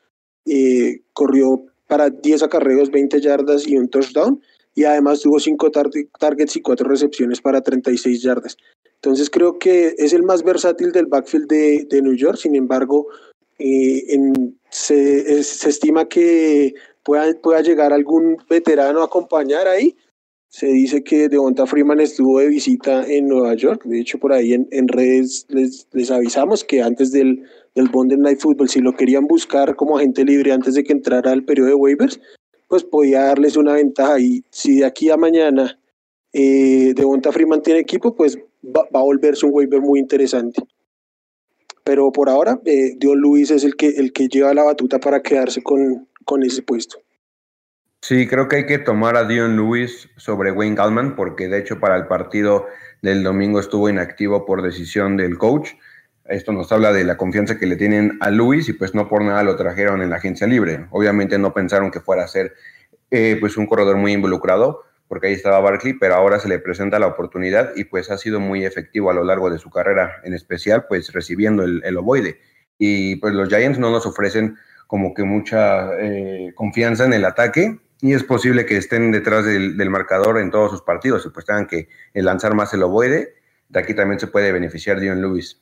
Eh, 0.45 1.01
corrió 1.13 1.65
para 1.87 2.09
10 2.09 2.43
acarreos, 2.43 2.91
20 2.91 3.19
yardas 3.19 3.67
y 3.67 3.77
un 3.77 3.89
touchdown, 3.89 4.41
y 4.75 4.83
además 4.83 5.21
tuvo 5.21 5.39
5 5.39 5.71
targets 6.19 6.55
y 6.55 6.61
4 6.61 6.87
recepciones 6.87 7.41
para 7.41 7.61
36 7.61 8.21
yardas. 8.21 8.55
Entonces 8.95 9.29
creo 9.29 9.57
que 9.59 9.95
es 9.97 10.13
el 10.13 10.23
más 10.23 10.43
versátil 10.43 10.91
del 10.91 11.07
backfield 11.07 11.47
de, 11.47 12.01
New 12.01 12.15
York, 12.15 12.37
sin 12.37 12.55
embargo, 12.55 13.07
eh, 13.59 14.03
se, 14.69 15.39
estima 15.39 16.07
que 16.07 16.73
pueda, 17.03 17.33
pueda 17.41 17.61
llegar 17.61 17.93
algún 17.93 18.37
veterano 18.49 19.01
a 19.01 19.05
acompañar 19.05 19.67
ahí. 19.67 19.95
Se 20.55 20.67
dice 20.67 21.03
que 21.03 21.27
Devonta 21.27 21.65
Freeman 21.65 21.99
estuvo 21.99 22.39
de 22.39 22.47
visita 22.47 23.05
en 23.05 23.27
Nueva 23.27 23.55
York. 23.55 23.83
De 23.83 23.99
hecho, 23.99 24.17
por 24.17 24.31
ahí 24.31 24.53
en, 24.53 24.69
en 24.71 24.87
redes 24.87 25.45
les, 25.49 25.85
les, 25.91 26.09
avisamos 26.09 26.63
que 26.63 26.81
antes 26.81 27.11
del, 27.11 27.43
del 27.75 27.91
Monday 27.91 28.17
Night 28.17 28.39
Football, 28.39 28.69
si 28.69 28.79
lo 28.79 28.95
querían 28.95 29.27
buscar 29.27 29.75
como 29.75 29.97
agente 29.97 30.23
libre 30.23 30.53
antes 30.53 30.75
de 30.75 30.85
que 30.85 30.93
entrara 30.93 31.33
el 31.33 31.43
periodo 31.43 31.67
de 31.67 31.73
waivers, 31.73 32.21
pues 32.69 32.85
podía 32.85 33.23
darles 33.23 33.57
una 33.57 33.73
ventaja. 33.73 34.17
Y 34.17 34.45
si 34.49 34.77
de 34.77 34.85
aquí 34.85 35.09
a 35.09 35.17
mañana 35.17 35.77
eh, 36.31 36.93
Devonta 36.95 37.33
Freeman 37.33 37.61
tiene 37.61 37.81
equipo, 37.81 38.15
pues 38.15 38.37
va, 38.63 38.87
va, 38.95 39.01
a 39.01 39.03
volverse 39.03 39.45
un 39.45 39.51
waiver 39.53 39.81
muy 39.81 39.99
interesante. 39.99 40.63
Pero 41.83 42.13
por 42.13 42.29
ahora, 42.29 42.61
eh, 42.63 42.95
Dion 42.95 43.19
Luis 43.19 43.51
es 43.51 43.65
el 43.65 43.75
que, 43.75 43.89
el 43.89 44.13
que 44.13 44.29
lleva 44.29 44.53
la 44.53 44.63
batuta 44.63 45.01
para 45.01 45.21
quedarse 45.21 45.61
con, 45.61 46.07
con 46.23 46.43
ese 46.43 46.61
puesto. 46.61 47.04
Sí, 48.07 48.27
creo 48.27 48.47
que 48.47 48.57
hay 48.57 48.65
que 48.67 48.77
tomar 48.77 49.17
a 49.17 49.23
Dion 49.23 49.55
Lewis 49.55 50.07
sobre 50.15 50.51
Wayne 50.51 50.75
Gallman, 50.75 51.15
porque 51.15 51.47
de 51.47 51.57
hecho 51.57 51.79
para 51.79 51.95
el 51.95 52.05
partido 52.05 52.67
del 53.01 53.23
domingo 53.23 53.59
estuvo 53.59 53.89
inactivo 53.89 54.45
por 54.45 54.61
decisión 54.61 55.17
del 55.17 55.39
coach. 55.39 55.71
Esto 56.25 56.51
nos 56.51 56.71
habla 56.71 56.93
de 56.93 57.03
la 57.03 57.17
confianza 57.17 57.57
que 57.57 57.65
le 57.65 57.75
tienen 57.75 58.19
a 58.21 58.29
Lewis 58.29 58.69
y 58.69 58.73
pues 58.73 58.93
no 58.93 59.09
por 59.09 59.23
nada 59.23 59.41
lo 59.41 59.55
trajeron 59.55 60.03
en 60.03 60.11
la 60.11 60.17
agencia 60.17 60.45
libre. 60.45 60.85
Obviamente 60.91 61.39
no 61.39 61.51
pensaron 61.51 61.89
que 61.89 61.99
fuera 61.99 62.25
a 62.25 62.27
ser 62.27 62.53
eh, 63.09 63.37
pues 63.39 63.57
un 63.57 63.65
corredor 63.65 63.97
muy 63.97 64.11
involucrado, 64.11 64.83
porque 65.07 65.25
ahí 65.25 65.33
estaba 65.33 65.59
Barkley, 65.59 65.93
pero 65.93 66.13
ahora 66.13 66.37
se 66.37 66.47
le 66.47 66.59
presenta 66.59 66.99
la 66.99 67.07
oportunidad 67.07 67.71
y 67.75 67.85
pues 67.85 68.11
ha 68.11 68.19
sido 68.19 68.39
muy 68.39 68.65
efectivo 68.65 69.09
a 69.09 69.15
lo 69.15 69.23
largo 69.23 69.49
de 69.49 69.57
su 69.57 69.71
carrera, 69.71 70.21
en 70.23 70.35
especial 70.35 70.85
pues 70.87 71.11
recibiendo 71.11 71.63
el, 71.63 71.81
el 71.83 71.97
ovoide. 71.97 72.39
Y 72.77 73.15
pues 73.15 73.33
los 73.33 73.49
Giants 73.49 73.79
no 73.79 73.89
nos 73.89 74.05
ofrecen 74.05 74.57
como 74.85 75.15
que 75.15 75.23
mucha 75.23 75.89
eh, 75.99 76.51
confianza 76.53 77.05
en 77.05 77.13
el 77.13 77.25
ataque 77.25 77.79
y 78.01 78.13
es 78.13 78.23
posible 78.23 78.65
que 78.65 78.77
estén 78.77 79.11
detrás 79.11 79.45
del, 79.45 79.77
del, 79.77 79.89
marcador 79.89 80.39
en 80.39 80.51
todos 80.51 80.71
sus 80.71 80.81
partidos 80.81 81.25
y 81.25 81.29
pues 81.29 81.45
tengan 81.45 81.67
que 81.67 81.87
lanzar 82.13 82.53
más 82.53 82.73
el 82.73 82.83
ovoide. 82.83 83.35
De 83.69 83.79
aquí 83.79 83.93
también 83.93 84.19
se 84.19 84.27
puede 84.27 84.51
beneficiar 84.51 84.99
Dion 84.99 85.21
Lewis. 85.21 85.61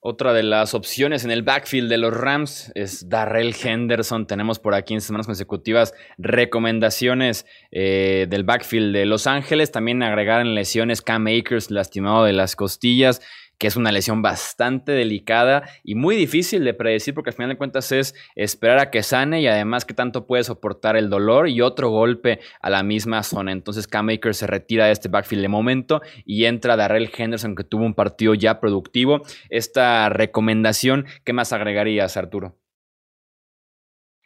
Otra 0.00 0.32
de 0.32 0.44
las 0.44 0.74
opciones 0.74 1.24
en 1.24 1.32
el 1.32 1.42
backfield 1.42 1.90
de 1.90 1.98
los 1.98 2.16
Rams 2.16 2.70
es 2.76 3.08
Darrell 3.08 3.52
Henderson. 3.60 4.28
Tenemos 4.28 4.60
por 4.60 4.74
aquí 4.74 4.94
en 4.94 5.00
semanas 5.00 5.26
consecutivas 5.26 5.92
recomendaciones 6.18 7.46
eh, 7.72 8.26
del 8.30 8.44
backfield 8.44 8.94
de 8.94 9.06
Los 9.06 9.26
Ángeles. 9.26 9.72
También 9.72 10.04
agregar 10.04 10.40
en 10.40 10.54
lesiones 10.54 11.02
Cam 11.02 11.26
Akers 11.26 11.72
lastimado 11.72 12.24
de 12.24 12.32
las 12.32 12.54
costillas 12.54 13.20
que 13.58 13.66
es 13.66 13.76
una 13.76 13.92
lesión 13.92 14.22
bastante 14.22 14.92
delicada 14.92 15.68
y 15.82 15.94
muy 15.94 16.16
difícil 16.16 16.64
de 16.64 16.74
predecir 16.74 17.14
porque 17.14 17.30
al 17.30 17.36
final 17.36 17.50
de 17.50 17.58
cuentas 17.58 17.90
es 17.92 18.14
esperar 18.36 18.78
a 18.78 18.90
que 18.90 19.02
sane 19.02 19.40
y 19.40 19.46
además 19.46 19.84
que 19.84 19.94
tanto 19.94 20.26
puede 20.26 20.44
soportar 20.44 20.96
el 20.96 21.10
dolor 21.10 21.48
y 21.48 21.60
otro 21.60 21.90
golpe 21.90 22.40
a 22.60 22.70
la 22.70 22.82
misma 22.82 23.22
zona. 23.22 23.52
Entonces 23.52 23.86
Cam 23.86 24.08
Akers 24.08 24.38
se 24.38 24.46
retira 24.46 24.86
de 24.86 24.92
este 24.92 25.08
backfield 25.08 25.42
de 25.42 25.48
momento 25.48 26.00
y 26.24 26.44
entra 26.44 26.76
Darrell 26.76 27.10
Henderson 27.14 27.56
que 27.56 27.64
tuvo 27.64 27.84
un 27.84 27.94
partido 27.94 28.34
ya 28.34 28.60
productivo. 28.60 29.22
Esta 29.50 30.08
recomendación, 30.08 31.06
¿qué 31.24 31.32
más 31.32 31.52
agregarías 31.52 32.16
Arturo? 32.16 32.56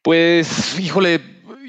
Pues, 0.02 0.80
híjole, 0.80 1.20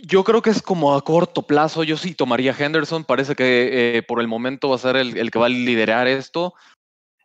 yo 0.05 0.23
creo 0.23 0.41
que 0.41 0.49
es 0.49 0.61
como 0.61 0.95
a 0.95 1.01
corto 1.03 1.43
plazo. 1.43 1.83
Yo 1.83 1.97
sí 1.97 2.13
tomaría 2.15 2.55
Henderson. 2.57 3.05
Parece 3.05 3.35
que 3.35 3.97
eh, 3.97 4.01
por 4.01 4.19
el 4.19 4.27
momento 4.27 4.69
va 4.69 4.75
a 4.75 4.79
ser 4.79 4.95
el, 4.95 5.17
el, 5.17 5.29
que 5.29 5.39
va 5.39 5.45
a 5.45 5.49
liderar 5.49 6.07
esto. 6.07 6.55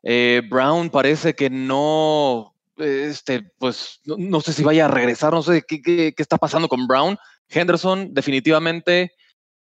Eh, 0.02 0.42
Brown 0.48 0.90
parece 0.90 1.34
que 1.34 1.50
no, 1.50 2.54
este, 2.76 3.50
pues 3.58 4.00
no, 4.04 4.40
sé 4.40 4.52
si 4.52 4.62
vaya 4.62 4.86
a 4.86 4.88
regresar, 4.88 5.32
no 5.32 5.42
sé 5.42 5.62
qué, 5.62 6.14
está 6.16 6.38
pasando 6.38 6.68
con 6.68 6.86
Brown. 6.86 7.18
Henderson 7.48 8.12
definitivamente, 8.12 9.12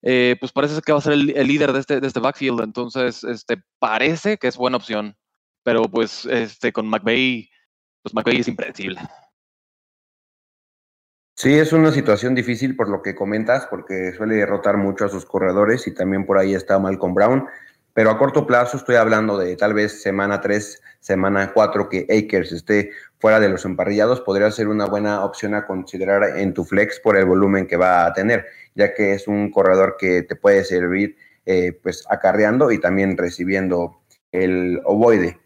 eh, 0.01 0.35
pues 0.39 0.51
parece 0.51 0.81
que 0.81 0.91
va 0.91 0.99
a 0.99 1.01
ser 1.01 1.13
el, 1.13 1.25
líder 1.47 1.73
de 1.73 1.79
este, 1.79 1.99
de 1.99 2.07
este 2.07 2.19
backfield, 2.19 2.61
entonces 2.61 3.23
este, 3.23 3.57
parece 3.79 4.37
que 4.37 4.47
es 4.47 4.57
buena 4.57 4.77
opción, 4.77 5.15
pero 5.63 5.83
pues 5.83 6.25
este, 6.25 6.73
con 6.73 6.87
McVay, 6.87 7.49
pues 8.03 8.13
McVay 8.13 8.41
es 8.41 8.47
impredecible. 8.47 8.99
Sí, 11.37 11.53
es 11.53 11.71
una 11.71 11.91
situación 11.91 12.33
difícil 12.33 12.75
por 12.75 12.89
lo 12.89 13.03
que 13.03 13.13
comentas, 13.13 13.67
porque 13.67 14.11
suele 14.17 14.35
derrotar 14.35 14.75
mucho 14.77 15.05
a 15.05 15.09
sus 15.09 15.23
corredores 15.23 15.85
y 15.85 15.93
también 15.93 16.25
por 16.25 16.39
ahí 16.39 16.55
está 16.55 16.79
Malcolm 16.79 17.13
Brown 17.13 17.47
pero 17.97 18.11
a 18.11 18.19
corto 18.19 18.45
plazo 18.45 18.77
estoy 18.77 18.95
hablando 18.95 19.39
de 19.39 19.55
tal 19.55 19.73
vez 19.73 20.03
semana 20.03 20.39
3, 20.39 20.83
semana 20.99 21.51
4 21.51 21.89
que 21.89 22.05
Akers 22.07 22.51
esté 22.51 22.91
fuera 23.17 23.39
de 23.39 23.49
los 23.49 23.65
emparrillados, 23.65 24.21
podría 24.21 24.51
ser 24.51 24.67
una 24.67 24.85
buena 24.85 25.25
opción 25.25 25.55
a 25.55 25.65
considerar 25.65 26.37
en 26.37 26.53
tu 26.53 26.63
flex 26.63 26.99
por 26.99 27.17
el 27.17 27.25
volumen 27.25 27.65
que 27.65 27.75
va 27.75 28.05
a 28.05 28.13
tener, 28.13 28.45
ya 28.75 28.93
que 28.93 29.13
es 29.13 29.27
un 29.27 29.49
corredor 29.49 29.95
que 29.97 30.21
te 30.21 30.35
puede 30.35 30.63
servir 30.63 31.17
eh, 31.47 31.71
pues 31.81 32.05
acarreando 32.07 32.69
y 32.71 32.79
también 32.79 33.17
recibiendo 33.17 33.99
el 34.31 34.79
ovoide. 34.85 35.39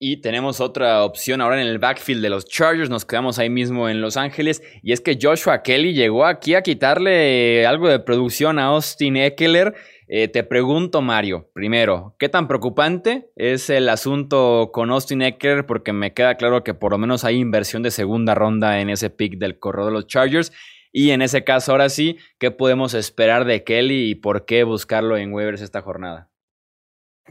Y 0.00 0.20
tenemos 0.20 0.60
otra 0.60 1.02
opción 1.02 1.40
ahora 1.40 1.60
en 1.60 1.66
el 1.66 1.80
backfield 1.80 2.22
de 2.22 2.30
los 2.30 2.44
Chargers. 2.44 2.88
Nos 2.88 3.04
quedamos 3.04 3.40
ahí 3.40 3.50
mismo 3.50 3.88
en 3.88 4.00
Los 4.00 4.16
Ángeles. 4.16 4.62
Y 4.80 4.92
es 4.92 5.00
que 5.00 5.18
Joshua 5.20 5.62
Kelly 5.62 5.92
llegó 5.92 6.24
aquí 6.24 6.54
a 6.54 6.62
quitarle 6.62 7.66
algo 7.66 7.88
de 7.88 7.98
producción 7.98 8.60
a 8.60 8.66
Austin 8.66 9.16
Eckler. 9.16 9.74
Eh, 10.06 10.28
te 10.28 10.44
pregunto, 10.44 11.02
Mario, 11.02 11.50
primero, 11.52 12.14
¿qué 12.20 12.28
tan 12.28 12.46
preocupante 12.46 13.30
es 13.34 13.70
el 13.70 13.88
asunto 13.88 14.70
con 14.72 14.90
Austin 14.90 15.20
Eckler? 15.20 15.66
Porque 15.66 15.92
me 15.92 16.14
queda 16.14 16.36
claro 16.36 16.62
que 16.62 16.74
por 16.74 16.92
lo 16.92 16.98
menos 16.98 17.24
hay 17.24 17.36
inversión 17.36 17.82
de 17.82 17.90
segunda 17.90 18.36
ronda 18.36 18.80
en 18.80 18.90
ese 18.90 19.10
pick 19.10 19.38
del 19.38 19.58
corredor 19.58 19.90
de 19.90 19.94
los 19.94 20.06
Chargers. 20.06 20.52
Y 20.92 21.10
en 21.10 21.22
ese 21.22 21.42
caso, 21.42 21.72
ahora 21.72 21.88
sí, 21.88 22.18
¿qué 22.38 22.52
podemos 22.52 22.94
esperar 22.94 23.44
de 23.44 23.64
Kelly 23.64 24.10
y 24.10 24.14
por 24.14 24.46
qué 24.46 24.62
buscarlo 24.62 25.16
en 25.16 25.32
waivers 25.32 25.60
esta 25.60 25.82
jornada? 25.82 26.30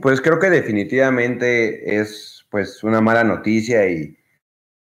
Pues 0.02 0.22
creo 0.22 0.38
que 0.38 0.50
definitivamente 0.50 2.00
es 2.00 2.37
pues 2.50 2.84
una 2.84 3.02
mala 3.02 3.24
noticia 3.24 3.88
y 3.90 4.18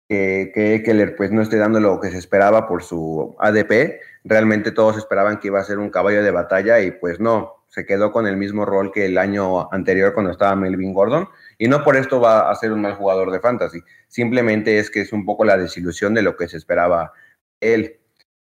que, 0.07 0.51
que 0.53 1.13
pues 1.15 1.31
no 1.31 1.41
esté 1.41 1.57
dando 1.57 1.79
lo 1.79 1.99
que 1.99 2.11
se 2.11 2.17
esperaba 2.17 2.67
por 2.67 2.83
su 2.83 3.35
ADP. 3.39 3.99
Realmente 4.23 4.71
todos 4.71 4.97
esperaban 4.97 5.39
que 5.39 5.47
iba 5.47 5.59
a 5.59 5.63
ser 5.63 5.77
un 5.77 5.89
caballo 5.89 6.23
de 6.23 6.31
batalla 6.31 6.79
y 6.81 6.91
pues 6.91 7.19
no, 7.19 7.59
se 7.67 7.85
quedó 7.85 8.11
con 8.11 8.25
el 8.27 8.35
mismo 8.35 8.65
rol 8.65 8.91
que 8.91 9.05
el 9.05 9.17
año 9.17 9.71
anterior 9.71 10.13
cuando 10.13 10.31
estaba 10.31 10.55
Melvin 10.55 10.93
Gordon 10.93 11.29
y 11.57 11.67
no 11.67 11.83
por 11.83 11.95
esto 11.95 12.19
va 12.19 12.49
a 12.49 12.55
ser 12.55 12.71
un 12.71 12.81
mal 12.81 12.95
jugador 12.95 13.31
de 13.31 13.39
fantasy, 13.39 13.81
simplemente 14.07 14.79
es 14.79 14.89
que 14.89 15.01
es 15.01 15.13
un 15.13 15.25
poco 15.25 15.45
la 15.45 15.57
desilusión 15.57 16.13
de 16.13 16.23
lo 16.23 16.35
que 16.35 16.47
se 16.47 16.57
esperaba 16.57 17.13
él. 17.59 17.97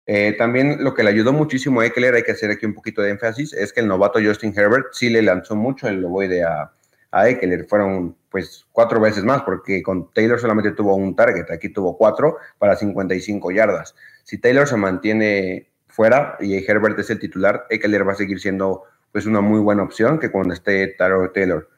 Eh, 0.09 0.37
también 0.39 0.85
lo 0.85 0.95
que 0.95 1.03
le 1.03 1.11
ayudó 1.11 1.33
muchísimo 1.33 1.81
a 1.81 1.87
Eckler, 1.87 2.15
hay 2.15 2.23
que 2.23 2.31
hacer 2.31 2.53
aquí 2.53 2.65
un 2.65 2.75
poquito 2.75 3.03
de 3.03 3.11
énfasis, 3.11 3.53
es 3.53 3.73
que 3.73 3.81
el 3.81 3.89
novato 3.89 4.21
Justin 4.23 4.57
Herbert 4.57 4.87
sí 4.93 5.11
le 5.11 5.21
lanzó 5.21 5.57
mucho 5.57 5.89
el 5.89 6.05
ovoide 6.05 6.45
a, 6.45 6.76
a 7.17 7.29
Eckler, 7.29 7.67
fueron 7.67 8.15
pues 8.31 8.67
cuatro 8.73 9.01
veces 9.01 9.25
más, 9.25 9.43
porque 9.43 9.83
con 9.83 10.13
Taylor 10.13 10.39
solamente 10.39 10.73
tuvo 10.73 10.95
un 10.95 11.17
target, 11.17 11.51
aquí 11.51 11.71
tuvo 11.71 11.97
cuatro 11.97 12.37
para 12.59 12.77
55 12.77 13.51
yardas. 13.53 13.95
Si 14.23 14.39
Taylor 14.39 14.69
se 14.69 14.77
mantiene 14.77 15.71
fuera 15.89 16.37
y 16.41 16.57
Herbert 16.57 16.99
es 16.99 17.09
el 17.09 17.19
titular, 17.19 17.67
Eckler 17.71 18.07
va 18.07 18.13
a 18.13 18.17
seguir 18.17 18.39
siendo 18.39 18.83
pues 19.13 19.25
una 19.25 19.41
muy 19.41 19.61
buena 19.61 19.83
opción 19.83 20.19
que 20.19 20.31
cuando 20.31 20.53
esté 20.53 20.89
Taro 20.89 21.31
Taylor. 21.31 21.71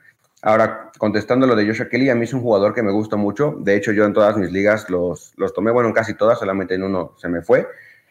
Ahora, 0.42 0.90
contestando 0.98 1.46
lo 1.46 1.54
de 1.54 1.66
Joshua 1.66 1.88
Kelly, 1.88 2.10
a 2.10 2.16
mí 2.16 2.24
es 2.24 2.32
un 2.32 2.40
jugador 2.40 2.74
que 2.74 2.82
me 2.82 2.90
gusta 2.90 3.16
mucho. 3.16 3.56
De 3.60 3.76
hecho, 3.76 3.92
yo 3.92 4.04
en 4.04 4.12
todas 4.12 4.36
mis 4.36 4.50
ligas 4.50 4.90
los, 4.90 5.32
los 5.36 5.52
tomé, 5.52 5.70
bueno, 5.70 5.88
en 5.88 5.94
casi 5.94 6.14
todas, 6.14 6.38
solamente 6.38 6.74
en 6.74 6.82
uno 6.82 7.14
se 7.16 7.28
me 7.28 7.42
fue. 7.42 7.68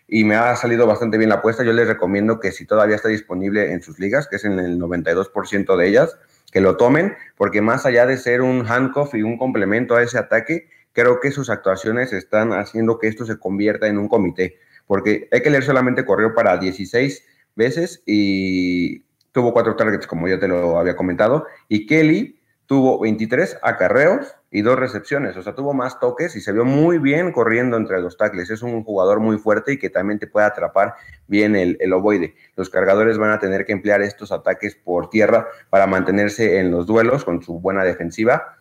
Y 0.08 0.24
me 0.24 0.36
ha 0.36 0.56
salido 0.56 0.88
bastante 0.88 1.18
bien 1.18 1.30
la 1.30 1.38
apuesta. 1.38 1.64
Yo 1.64 1.74
les 1.74 1.88
recomiendo 1.88 2.40
que 2.40 2.54
si 2.54 2.66
todavía 2.66 2.96
está 2.96 3.10
disponible 3.10 3.72
en 3.72 3.82
sus 3.82 4.00
ligas, 4.00 4.28
que 4.28 4.38
es 4.38 4.46
en 4.46 4.60
el 4.60 4.80
92% 4.80 5.76
de 5.76 5.88
ellas, 5.88 6.18
que 6.52 6.62
lo 6.62 6.78
tomen, 6.78 7.16
porque 7.36 7.62
más 7.62 7.86
allá 7.86 8.06
de 8.06 8.18
ser 8.18 8.42
un 8.42 8.66
handcuff 8.68 9.14
y 9.16 9.22
un 9.22 9.38
complemento 9.38 9.96
a 9.96 10.04
ese 10.04 10.18
ataque, 10.18 10.70
creo 10.94 11.20
que 11.20 11.32
sus 11.32 11.50
actuaciones 11.50 12.14
están 12.14 12.54
haciendo 12.54 12.98
que 13.00 13.08
esto 13.08 13.26
se 13.26 13.38
convierta 13.38 13.88
en 13.88 13.98
un 13.98 14.08
comité, 14.08 14.58
porque 14.86 15.28
Eckler 15.32 15.64
solamente 15.64 16.06
corrió 16.06 16.34
para 16.34 16.58
16 16.58 17.24
veces 17.56 18.02
y 18.06 19.02
tuvo 19.32 19.54
cuatro 19.54 19.76
targets, 19.76 20.08
como 20.08 20.28
ya 20.28 20.40
te 20.40 20.48
lo 20.48 20.80
había 20.80 20.96
comentado, 20.96 21.46
y 21.68 21.86
Kelly 21.86 22.37
tuvo 22.68 23.00
23 23.00 23.60
acarreos 23.64 24.36
y 24.52 24.62
dos 24.62 24.78
recepciones, 24.78 25.36
o 25.38 25.42
sea, 25.42 25.56
tuvo 25.56 25.74
más 25.74 26.00
toques 26.00 26.36
y 26.36 26.42
se 26.42 26.52
vio 26.52 26.66
muy 26.66 27.00
bien 27.00 27.32
corriendo 27.32 27.78
entre 27.78 28.00
los 28.02 28.18
tackles. 28.18 28.50
Es 28.50 28.62
un 28.62 28.84
jugador 28.84 29.20
muy 29.20 29.38
fuerte 29.38 29.74
y 29.74 29.80
que 29.80 29.90
también 29.90 30.20
te 30.20 30.28
puede 30.28 30.46
atrapar 30.46 30.96
bien 31.28 31.56
el, 31.56 31.78
el 31.80 31.94
ovoide. 31.94 32.36
Los 32.56 32.70
cargadores 32.70 33.18
van 33.18 33.32
a 33.32 33.40
tener 33.40 33.66
que 33.66 33.72
emplear 33.72 34.02
estos 34.02 34.32
ataques 34.32 34.76
por 34.76 35.10
tierra 35.10 35.48
para 35.70 35.88
mantenerse 35.88 36.60
en 36.60 36.70
los 36.70 36.86
duelos 36.86 37.24
con 37.24 37.42
su 37.42 37.60
buena 37.60 37.84
defensiva 37.84 38.58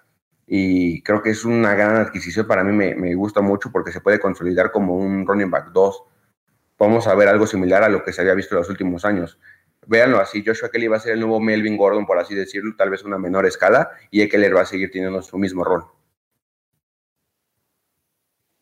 y 0.46 1.02
creo 1.02 1.22
que 1.22 1.30
es 1.30 1.44
una 1.44 1.74
gran 1.74 1.96
adquisición. 1.96 2.46
Para 2.46 2.62
mí 2.62 2.72
me, 2.72 2.94
me 2.94 3.14
gusta 3.16 3.40
mucho 3.40 3.70
porque 3.72 3.90
se 3.90 4.00
puede 4.00 4.20
consolidar 4.20 4.70
como 4.70 4.94
un 4.94 5.26
running 5.26 5.50
back 5.50 5.72
2. 5.72 6.02
Vamos 6.78 7.06
a 7.08 7.14
ver 7.14 7.28
algo 7.28 7.46
similar 7.46 7.82
a 7.82 7.88
lo 7.88 8.04
que 8.04 8.12
se 8.12 8.20
había 8.20 8.34
visto 8.34 8.54
en 8.54 8.60
los 8.60 8.70
últimos 8.70 9.04
años 9.04 9.38
véanlo 9.86 10.18
así, 10.18 10.42
Joshua 10.44 10.70
Kelly 10.70 10.88
va 10.88 10.96
a 10.96 11.00
ser 11.00 11.12
el 11.12 11.20
nuevo 11.20 11.40
Melvin 11.40 11.76
Gordon, 11.76 12.06
por 12.06 12.18
así 12.18 12.34
decirlo, 12.34 12.74
tal 12.76 12.90
vez 12.90 13.04
una 13.04 13.18
menor 13.18 13.46
escala, 13.46 13.90
y 14.10 14.20
Eckler 14.20 14.56
va 14.56 14.62
a 14.62 14.66
seguir 14.66 14.90
teniendo 14.90 15.22
su 15.22 15.38
mismo 15.38 15.64
rol. 15.64 15.84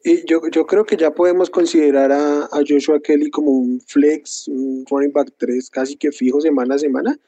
Y 0.06 0.22
yo, 0.26 0.42
yo 0.50 0.66
creo 0.66 0.84
que 0.84 0.98
ya 0.98 1.10
podemos 1.10 1.48
considerar 1.48 2.12
a, 2.12 2.42
a, 2.44 2.60
Joshua 2.68 3.00
Kelly 3.00 3.30
como 3.30 3.50
un 3.50 3.80
flex, 3.80 4.48
un 4.48 4.84
running 4.90 5.12
back 5.12 5.32
3 5.38 5.70
casi 5.70 5.96
que 5.96 6.12
fijo 6.12 6.42
semana 6.42 6.74
a 6.74 6.78
semana, 6.78 7.18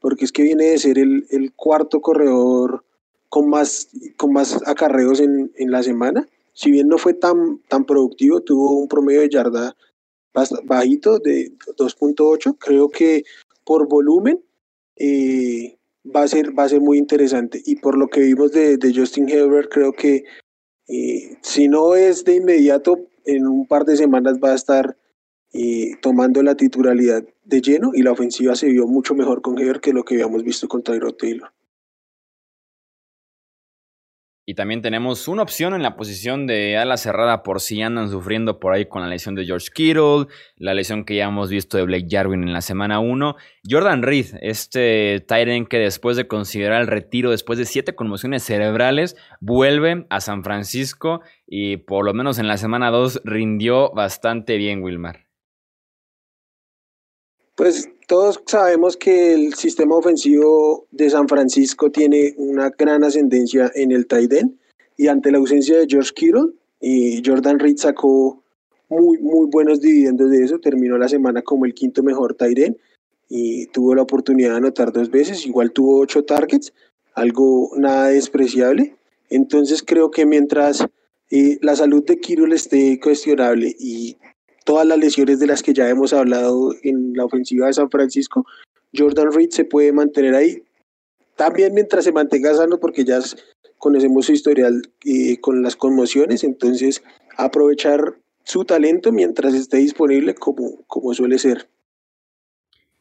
porque 0.00 0.24
es 0.24 0.32
que 0.32 0.42
viene 0.42 0.64
de 0.70 0.78
ser 0.78 0.98
el, 0.98 1.26
el 1.30 1.52
cuarto 1.52 2.00
corredor 2.00 2.82
con 3.28 3.50
más, 3.50 3.88
con 4.16 4.32
más 4.32 4.58
acarreos 4.66 5.20
en, 5.20 5.52
en, 5.56 5.70
la 5.70 5.82
semana. 5.82 6.26
Si 6.54 6.70
bien 6.70 6.88
no 6.88 6.96
fue 6.96 7.12
tan, 7.12 7.58
tan 7.68 7.84
productivo, 7.84 8.40
tuvo 8.40 8.78
un 8.78 8.88
promedio 8.88 9.20
de 9.20 9.28
yarda 9.28 9.76
bajito 10.64 11.18
de 11.18 11.52
2.8. 11.76 12.56
Creo 12.58 12.88
que 12.88 13.24
por 13.64 13.88
volumen 13.88 14.40
eh, 14.96 15.76
va, 16.14 16.22
a 16.22 16.28
ser, 16.28 16.56
va 16.58 16.64
a 16.64 16.68
ser 16.68 16.80
muy 16.80 16.98
interesante. 16.98 17.62
Y 17.64 17.76
por 17.76 17.96
lo 17.96 18.08
que 18.08 18.20
vimos 18.20 18.52
de, 18.52 18.76
de 18.76 18.94
Justin 18.94 19.28
Herbert, 19.28 19.70
creo 19.70 19.92
que 19.92 20.24
eh, 20.88 21.36
si 21.42 21.68
no 21.68 21.94
es 21.94 22.24
de 22.24 22.36
inmediato, 22.36 22.98
en 23.24 23.46
un 23.46 23.66
par 23.66 23.84
de 23.84 23.96
semanas 23.96 24.38
va 24.42 24.52
a 24.52 24.56
estar 24.56 24.96
eh, 25.52 25.92
tomando 26.02 26.42
la 26.42 26.56
titularidad 26.56 27.24
de 27.44 27.60
lleno 27.60 27.92
y 27.94 28.02
la 28.02 28.12
ofensiva 28.12 28.54
se 28.54 28.68
vio 28.68 28.86
mucho 28.86 29.14
mejor 29.14 29.40
con 29.40 29.58
Herbert 29.58 29.80
que 29.80 29.92
lo 29.92 30.04
que 30.04 30.14
habíamos 30.14 30.42
visto 30.42 30.68
con 30.68 30.82
Tyrod 30.82 31.14
Taylor. 31.14 31.50
Y 34.46 34.54
también 34.54 34.82
tenemos 34.82 35.26
una 35.26 35.42
opción 35.42 35.72
en 35.74 35.82
la 35.82 35.96
posición 35.96 36.46
de 36.46 36.76
ala 36.76 36.98
cerrada 36.98 37.42
por 37.42 37.60
si 37.60 37.80
andan 37.80 38.10
sufriendo 38.10 38.60
por 38.60 38.74
ahí 38.74 38.84
con 38.84 39.00
la 39.00 39.08
lesión 39.08 39.34
de 39.34 39.46
George 39.46 39.68
Kittle, 39.74 40.26
la 40.58 40.74
lesión 40.74 41.06
que 41.06 41.16
ya 41.16 41.24
hemos 41.24 41.48
visto 41.48 41.78
de 41.78 41.84
Blake 41.84 42.08
Jarwin 42.10 42.42
en 42.42 42.52
la 42.52 42.60
semana 42.60 43.00
1. 43.00 43.36
Jordan 43.68 44.02
Reed, 44.02 44.26
este 44.42 45.24
Tyrant 45.26 45.66
que 45.66 45.78
después 45.78 46.18
de 46.18 46.28
considerar 46.28 46.82
el 46.82 46.88
retiro, 46.88 47.30
después 47.30 47.58
de 47.58 47.64
siete 47.64 47.94
conmociones 47.94 48.42
cerebrales, 48.42 49.16
vuelve 49.40 50.04
a 50.10 50.20
San 50.20 50.44
Francisco 50.44 51.22
y 51.46 51.78
por 51.78 52.04
lo 52.04 52.12
menos 52.12 52.38
en 52.38 52.46
la 52.46 52.58
semana 52.58 52.90
2 52.90 53.22
rindió 53.24 53.92
bastante 53.92 54.58
bien 54.58 54.82
Wilmar. 54.82 55.23
Pues 57.56 57.88
todos 58.08 58.42
sabemos 58.46 58.96
que 58.96 59.32
el 59.32 59.54
sistema 59.54 59.96
ofensivo 59.96 60.86
de 60.90 61.08
San 61.08 61.28
Francisco 61.28 61.88
tiene 61.88 62.34
una 62.36 62.70
gran 62.70 63.04
ascendencia 63.04 63.70
en 63.76 63.92
el 63.92 64.08
Taiden 64.08 64.58
y 64.96 65.06
ante 65.06 65.30
la 65.30 65.38
ausencia 65.38 65.78
de 65.78 65.86
George 65.88 66.12
Kittle, 66.14 66.52
y 66.80 67.22
Jordan 67.24 67.58
Reed 67.58 67.76
sacó 67.76 68.42
muy, 68.88 69.18
muy 69.18 69.46
buenos 69.50 69.80
dividendos 69.80 70.30
de 70.30 70.44
eso, 70.44 70.58
terminó 70.58 70.98
la 70.98 71.08
semana 71.08 71.42
como 71.42 71.64
el 71.64 71.74
quinto 71.74 72.02
mejor 72.02 72.34
Taiden 72.34 72.76
y 73.28 73.66
tuvo 73.68 73.94
la 73.94 74.02
oportunidad 74.02 74.50
de 74.50 74.56
anotar 74.56 74.92
dos 74.92 75.10
veces, 75.10 75.46
igual 75.46 75.72
tuvo 75.72 76.00
ocho 76.00 76.24
targets, 76.24 76.72
algo 77.14 77.70
nada 77.76 78.08
despreciable. 78.08 78.96
Entonces 79.30 79.82
creo 79.82 80.10
que 80.10 80.26
mientras 80.26 80.84
eh, 81.30 81.58
la 81.62 81.74
salud 81.76 82.04
de 82.04 82.18
Kittle 82.18 82.54
esté 82.54 83.00
cuestionable 83.00 83.74
y 83.78 84.16
todas 84.64 84.86
las 84.86 84.98
lesiones 84.98 85.38
de 85.38 85.46
las 85.46 85.62
que 85.62 85.74
ya 85.74 85.88
hemos 85.88 86.12
hablado 86.12 86.74
en 86.82 87.12
la 87.14 87.24
ofensiva 87.24 87.66
de 87.66 87.74
San 87.74 87.90
Francisco, 87.90 88.44
Jordan 88.96 89.32
Reed 89.32 89.50
se 89.50 89.64
puede 89.64 89.92
mantener 89.92 90.34
ahí. 90.34 90.62
También 91.36 91.74
mientras 91.74 92.04
se 92.04 92.12
mantenga 92.12 92.54
sano, 92.54 92.78
porque 92.78 93.04
ya 93.04 93.20
conocemos 93.78 94.26
su 94.26 94.32
historial 94.32 94.82
eh, 95.04 95.38
con 95.40 95.62
las 95.62 95.76
conmociones, 95.76 96.44
entonces 96.44 97.02
aprovechar 97.36 98.14
su 98.44 98.64
talento 98.64 99.12
mientras 99.12 99.54
esté 99.54 99.78
disponible 99.78 100.34
como, 100.34 100.84
como 100.86 101.12
suele 101.14 101.38
ser. 101.38 101.68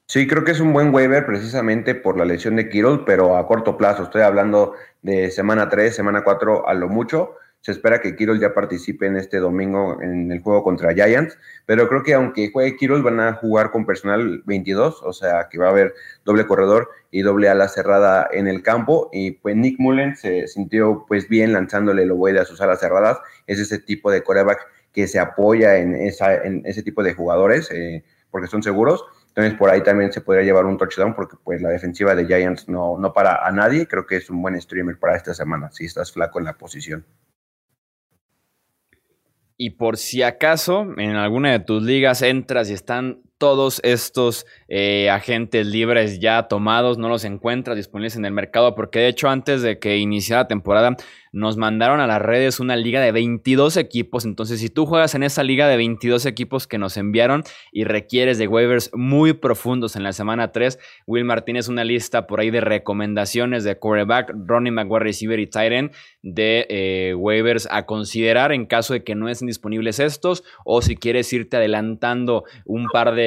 Sí, 0.07 0.27
creo 0.27 0.43
que 0.43 0.51
es 0.51 0.59
un 0.59 0.73
buen 0.73 0.93
waiver 0.93 1.25
precisamente 1.25 1.95
por 1.95 2.17
la 2.17 2.25
lesión 2.25 2.55
de 2.55 2.69
Kirol, 2.69 3.05
pero 3.05 3.37
a 3.37 3.47
corto 3.47 3.77
plazo. 3.77 4.03
Estoy 4.03 4.21
hablando 4.21 4.73
de 5.01 5.31
semana 5.31 5.69
3, 5.69 5.95
semana 5.95 6.23
4 6.23 6.67
a 6.67 6.73
lo 6.73 6.89
mucho. 6.89 7.35
Se 7.63 7.71
espera 7.71 8.01
que 8.01 8.17
Kirol 8.17 8.41
ya 8.41 8.53
participe 8.53 9.05
en 9.05 9.15
este 9.15 9.37
domingo 9.37 10.01
en 10.01 10.29
el 10.33 10.41
juego 10.41 10.65
contra 10.65 10.93
Giants, 10.93 11.37
pero 11.65 11.87
creo 11.87 12.03
que 12.03 12.13
aunque 12.13 12.51
juegue 12.51 12.75
Kirol 12.75 13.03
van 13.03 13.21
a 13.21 13.35
jugar 13.35 13.71
con 13.71 13.85
personal 13.85 14.43
22, 14.45 15.01
o 15.01 15.13
sea 15.13 15.47
que 15.49 15.57
va 15.57 15.67
a 15.67 15.69
haber 15.69 15.93
doble 16.25 16.45
corredor 16.45 16.89
y 17.09 17.21
doble 17.21 17.47
ala 17.47 17.69
cerrada 17.69 18.27
en 18.33 18.49
el 18.49 18.63
campo 18.63 19.09
y 19.13 19.31
pues 19.31 19.55
Nick 19.55 19.79
Mullen 19.79 20.17
se 20.17 20.45
sintió 20.49 21.05
pues 21.07 21.29
bien 21.29 21.53
lanzándole 21.53 22.03
el 22.03 22.11
ovoide 22.11 22.41
a 22.41 22.45
sus 22.45 22.59
alas 22.59 22.81
cerradas, 22.81 23.19
es 23.47 23.59
ese 23.59 23.79
tipo 23.79 24.11
de 24.11 24.23
coreback 24.23 24.59
que 24.91 25.07
se 25.07 25.19
apoya 25.19 25.77
en, 25.77 25.95
esa, 25.95 26.35
en 26.35 26.63
ese 26.65 26.83
tipo 26.83 27.01
de 27.01 27.13
jugadores 27.13 27.71
eh, 27.71 28.03
porque 28.29 28.47
son 28.47 28.61
seguros. 28.61 29.05
Entonces 29.29 29.53
por 29.57 29.69
ahí 29.69 29.81
también 29.81 30.11
se 30.11 30.19
podría 30.19 30.43
llevar 30.43 30.65
un 30.65 30.77
touchdown 30.77 31.15
porque 31.15 31.37
pues 31.41 31.61
la 31.61 31.69
defensiva 31.69 32.13
de 32.13 32.25
Giants 32.25 32.67
no, 32.67 32.97
no 32.99 33.13
para 33.13 33.47
a 33.47 33.51
nadie. 33.53 33.87
Creo 33.87 34.05
que 34.05 34.17
es 34.17 34.29
un 34.29 34.41
buen 34.41 34.61
streamer 34.61 34.99
para 34.99 35.15
esta 35.15 35.33
semana 35.33 35.71
si 35.71 35.85
estás 35.85 36.11
flaco 36.11 36.39
en 36.39 36.45
la 36.45 36.57
posición. 36.57 37.05
Y 39.57 39.71
por 39.71 39.97
si 39.97 40.23
acaso 40.23 40.87
en 40.97 41.15
alguna 41.15 41.51
de 41.51 41.59
tus 41.59 41.83
ligas 41.83 42.21
entras 42.21 42.69
y 42.69 42.73
están 42.73 43.21
todos 43.37 43.81
estos 43.83 44.45
eh, 44.67 45.09
agentes 45.09 45.67
libres 45.67 46.19
ya 46.19 46.43
tomados, 46.47 46.97
no 46.97 47.09
los 47.09 47.25
encuentras 47.25 47.75
disponibles 47.75 48.15
en 48.15 48.25
el 48.25 48.31
mercado, 48.31 48.75
porque 48.75 48.99
de 48.99 49.07
hecho 49.07 49.29
antes 49.29 49.61
de 49.61 49.79
que 49.79 49.97
iniciara 49.97 50.43
la 50.43 50.47
temporada 50.47 50.95
nos 51.33 51.57
mandaron 51.57 51.99
a 51.99 52.05
las 52.05 52.21
redes 52.21 52.59
una 52.59 52.75
liga 52.75 53.01
de 53.01 53.11
22 53.11 53.75
equipos, 53.77 54.23
entonces 54.23 54.59
si 54.59 54.69
tú 54.69 54.85
juegas 54.85 55.15
en 55.15 55.23
esa 55.23 55.43
liga 55.43 55.67
de 55.67 55.77
22 55.77 56.27
equipos 56.27 56.67
que 56.67 56.77
nos 56.77 56.95
enviaron 56.95 57.43
y 57.71 57.85
requieres 57.85 58.37
de 58.37 58.47
waivers 58.47 58.91
muy 58.93 59.33
profundos 59.33 59.95
en 59.95 60.03
la 60.03 60.13
semana 60.13 60.51
3, 60.51 60.77
Will 61.07 61.25
Martínez 61.25 61.67
una 61.67 61.83
lista 61.83 62.27
por 62.27 62.39
ahí 62.39 62.51
de 62.51 62.61
recomendaciones 62.61 63.63
de 63.63 63.77
quarterback, 63.77 64.31
Ronnie 64.45 64.71
McGuire 64.71 65.05
receiver 65.05 65.39
y 65.39 65.47
tight 65.47 65.63
de 66.21 66.67
eh, 66.69 67.15
waivers 67.15 67.67
a 67.71 67.85
considerar 67.85 68.51
en 68.51 68.65
caso 68.65 68.93
de 68.93 69.03
que 69.03 69.15
no 69.15 69.27
estén 69.27 69.47
disponibles 69.47 69.99
estos 69.99 70.43
o 70.65 70.81
si 70.81 70.95
quieres 70.95 71.31
irte 71.33 71.57
adelantando 71.57 72.43
un 72.65 72.87
par 72.87 73.15
de 73.15 73.22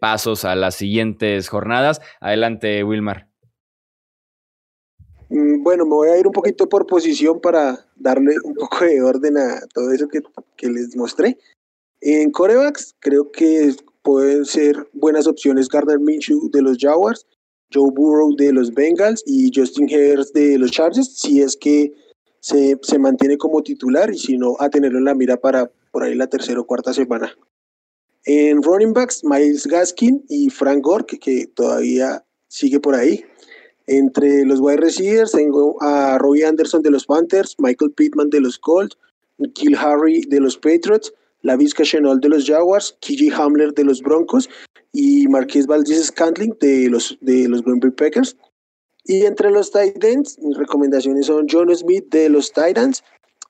pasos 0.00 0.44
a 0.44 0.54
las 0.54 0.74
siguientes 0.74 1.48
jornadas. 1.48 2.00
Adelante, 2.20 2.84
Wilmar. 2.84 3.28
Mm, 5.30 5.62
bueno, 5.62 5.84
me 5.84 5.94
voy 5.94 6.08
a 6.08 6.18
ir 6.18 6.26
un 6.26 6.32
poquito 6.32 6.68
por 6.68 6.86
posición 6.86 7.40
para 7.40 7.86
darle 7.96 8.34
un 8.44 8.54
poco 8.54 8.84
de 8.84 9.00
orden 9.00 9.38
a 9.38 9.60
todo 9.72 9.92
eso 9.92 10.08
que, 10.08 10.20
que 10.56 10.68
les 10.68 10.96
mostré. 10.96 11.38
En 12.00 12.30
corebacks 12.30 12.94
creo 12.98 13.30
que 13.30 13.74
pueden 14.02 14.44
ser 14.44 14.88
buenas 14.92 15.26
opciones 15.26 15.68
Gardner 15.68 16.00
Minshew 16.00 16.50
de 16.50 16.62
los 16.62 16.78
Jaguars, 16.78 17.26
Joe 17.72 17.90
Burrow 17.92 18.34
de 18.36 18.52
los 18.52 18.72
Bengals 18.72 19.22
y 19.26 19.50
Justin 19.54 19.88
Herbert 19.88 20.28
de 20.34 20.58
los 20.58 20.70
Chargers, 20.72 21.16
si 21.16 21.40
es 21.40 21.56
que 21.56 21.92
se, 22.40 22.78
se, 22.82 22.98
mantiene 22.98 23.36
como 23.36 23.62
titular 23.62 24.10
y 24.10 24.18
si 24.18 24.36
no, 24.36 24.56
a 24.58 24.70
tenerlo 24.70 24.98
en 24.98 25.04
la 25.04 25.14
mira 25.14 25.36
para 25.36 25.70
por 25.92 26.02
ahí 26.02 26.14
la 26.14 26.26
tercera 26.26 26.60
o 26.60 26.66
cuarta 26.66 26.92
semana. 26.92 27.36
En 28.26 28.62
running 28.62 28.92
backs, 28.92 29.24
Miles 29.24 29.66
Gaskin 29.66 30.24
y 30.28 30.50
Frank 30.50 30.82
Gore, 30.82 31.04
que, 31.06 31.46
todavía 31.54 32.24
sigue 32.48 32.78
por 32.78 32.94
ahí. 32.94 33.24
Entre 33.86 34.44
los 34.44 34.60
wide 34.60 34.76
receivers 34.76 35.32
tengo 35.32 35.76
a 35.82 36.18
Robbie 36.18 36.44
Anderson 36.44 36.82
de 36.82 36.90
los 36.90 37.06
Panthers, 37.06 37.56
Michael 37.58 37.92
Pittman 37.92 38.30
de 38.30 38.40
los 38.40 38.58
Colts, 38.58 38.96
Kill 39.54 39.74
Harry 39.76 40.20
de 40.28 40.40
los 40.40 40.56
Patriots, 40.56 41.12
Lavisca 41.42 41.82
Chenol 41.82 42.20
de 42.20 42.28
los 42.28 42.46
Jaguars, 42.46 42.96
Kiji 43.00 43.30
Hamler 43.30 43.72
de 43.72 43.84
los 43.84 44.00
Broncos 44.02 44.48
y 44.92 45.26
Marqués 45.28 45.66
Valdez 45.66 46.06
Scantling 46.06 46.56
de 46.60 46.90
los, 46.90 47.16
de 47.20 47.48
los 47.48 47.62
Green 47.62 47.80
Bay 47.80 47.90
Packers. 47.90 48.36
Y 49.04 49.24
entre 49.24 49.50
los 49.50 49.72
Titans, 49.72 50.38
mis 50.40 50.56
recomendaciones 50.56 51.26
son 51.26 51.46
John 51.50 51.74
Smith 51.74 52.04
de 52.10 52.28
los 52.28 52.52
Titans, 52.52 53.02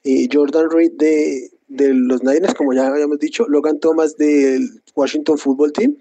eh, 0.05 0.29
Jordan 0.33 0.71
Reed 0.71 0.93
de, 0.93 1.51
de 1.71 1.95
los 1.95 2.23
Niners, 2.23 2.55
como 2.55 2.75
ya 2.75 2.87
habíamos 2.87 3.19
dicho, 3.19 3.47
Logan 3.49 3.81
Thomas 3.81 4.17
del 4.17 4.69
Washington 4.95 5.39
Football 5.39 5.73
Team 5.73 5.97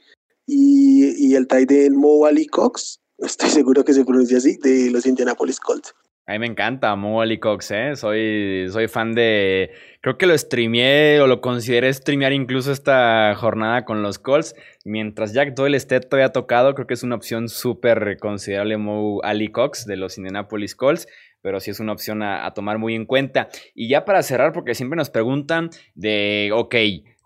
y, 0.46 1.30
y 1.30 1.36
el 1.36 1.48
tight 1.48 1.72
end 1.72 1.96
Mo 1.96 2.26
Ali 2.26 2.46
Cox 2.46 3.00
estoy 3.26 3.50
seguro 3.50 3.84
que 3.84 3.94
se 3.94 4.06
pronuncia 4.06 4.38
así, 4.38 4.58
de 4.58 4.92
los 4.92 5.06
Indianapolis 5.06 5.60
Colts. 5.60 5.94
A 6.28 6.34
mí 6.34 6.40
me 6.40 6.46
encanta 6.46 6.96
Molly 6.96 7.40
Cox, 7.40 7.72
¿eh? 7.72 7.96
Soy, 7.96 8.68
soy 8.70 8.88
fan 8.88 9.14
de... 9.14 9.72
Creo 10.02 10.18
que 10.18 10.28
lo 10.28 10.38
streameé 10.38 11.20
o 11.20 11.28
lo 11.28 11.42
consideré 11.42 11.94
streamear 11.94 12.32
incluso 12.32 12.72
esta 12.72 13.36
jornada 13.36 13.84
con 13.84 14.02
los 14.02 14.18
Colts. 14.18 14.56
Mientras 14.86 15.34
Jack 15.34 15.56
Doyle 15.56 15.76
esté 15.76 16.00
todavía 16.00 16.32
tocado, 16.32 16.74
creo 16.74 16.88
que 16.88 16.94
es 16.94 17.04
una 17.04 17.16
opción 17.16 17.50
súper 17.50 18.18
considerable 18.18 18.78
Mo 18.78 19.20
Ali 19.24 19.50
Cox 19.50 19.86
de 19.86 19.98
los 19.98 20.18
Indianapolis 20.18 20.76
Colts 20.76 21.08
pero 21.42 21.60
sí 21.60 21.72
es 21.72 21.80
una 21.80 21.94
opción 21.94 22.22
a, 22.22 22.46
a, 22.46 22.54
tomar 22.54 22.80
muy 22.80 22.96
en 22.96 23.06
cuenta. 23.06 23.50
Y 23.74 23.88
ya 23.88 24.06
para 24.06 24.24
cerrar, 24.24 24.52
porque 24.52 24.76
siempre 24.76 24.98
nos 24.98 25.10
preguntan 25.10 25.70
de, 25.96 26.52
ok, 26.54 26.76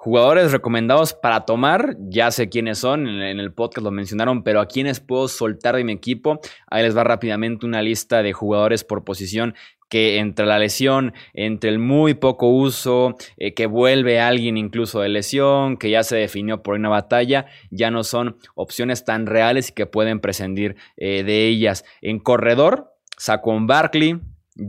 Jugadores 0.04 0.52
recomendados 0.52 1.14
para 1.14 1.46
tomar, 1.46 1.96
ya 1.98 2.30
sé 2.30 2.50
quiénes 2.50 2.80
son, 2.80 3.08
en, 3.08 3.40
el 3.40 3.54
podcast 3.54 3.86
lo 3.86 3.92
mencionaron, 3.92 4.44
pero 4.44 4.60
a 4.60 4.66
quiénes 4.66 5.00
puedo 5.00 5.30
soltar 5.30 5.78
de 5.78 5.86
mi 5.86 5.94
equipo. 5.94 6.42
Ahí 6.70 6.84
les 6.84 6.94
va 6.94 7.06
rápidamente 7.06 7.66
una 7.66 7.82
lista 7.82 8.22
de 8.22 8.34
jugadores 8.34 8.84
por 8.84 9.06
posición 9.06 9.56
que 9.88 10.18
entre 10.18 10.46
la 10.46 10.60
lesión, 10.60 11.14
entre 11.34 11.70
el 11.70 11.80
muy 11.80 12.16
poco 12.16 12.50
uso, 12.50 13.16
eh, 13.38 13.54
que 13.54 13.66
vuelve 13.66 14.20
alguien 14.20 14.58
incluso 14.58 15.00
de 15.00 15.08
lesión, 15.08 15.78
que 15.78 15.90
ya 15.90 16.04
se 16.04 16.18
definió 16.18 16.64
por 16.64 16.76
una 16.76 16.90
batalla, 16.90 17.46
ya 17.72 17.90
no 17.90 18.04
son 18.04 18.36
opciones 18.56 19.06
tan 19.06 19.26
reales 19.26 19.70
y 19.70 19.72
que 19.72 19.86
pueden 19.86 20.20
prescindir 20.20 20.76
eh, 20.98 21.24
de 21.24 21.48
ellas. 21.48 21.86
En 22.02 22.20
corredor, 22.20 22.94
Saquon 23.16 23.68
Barkley, 23.68 24.20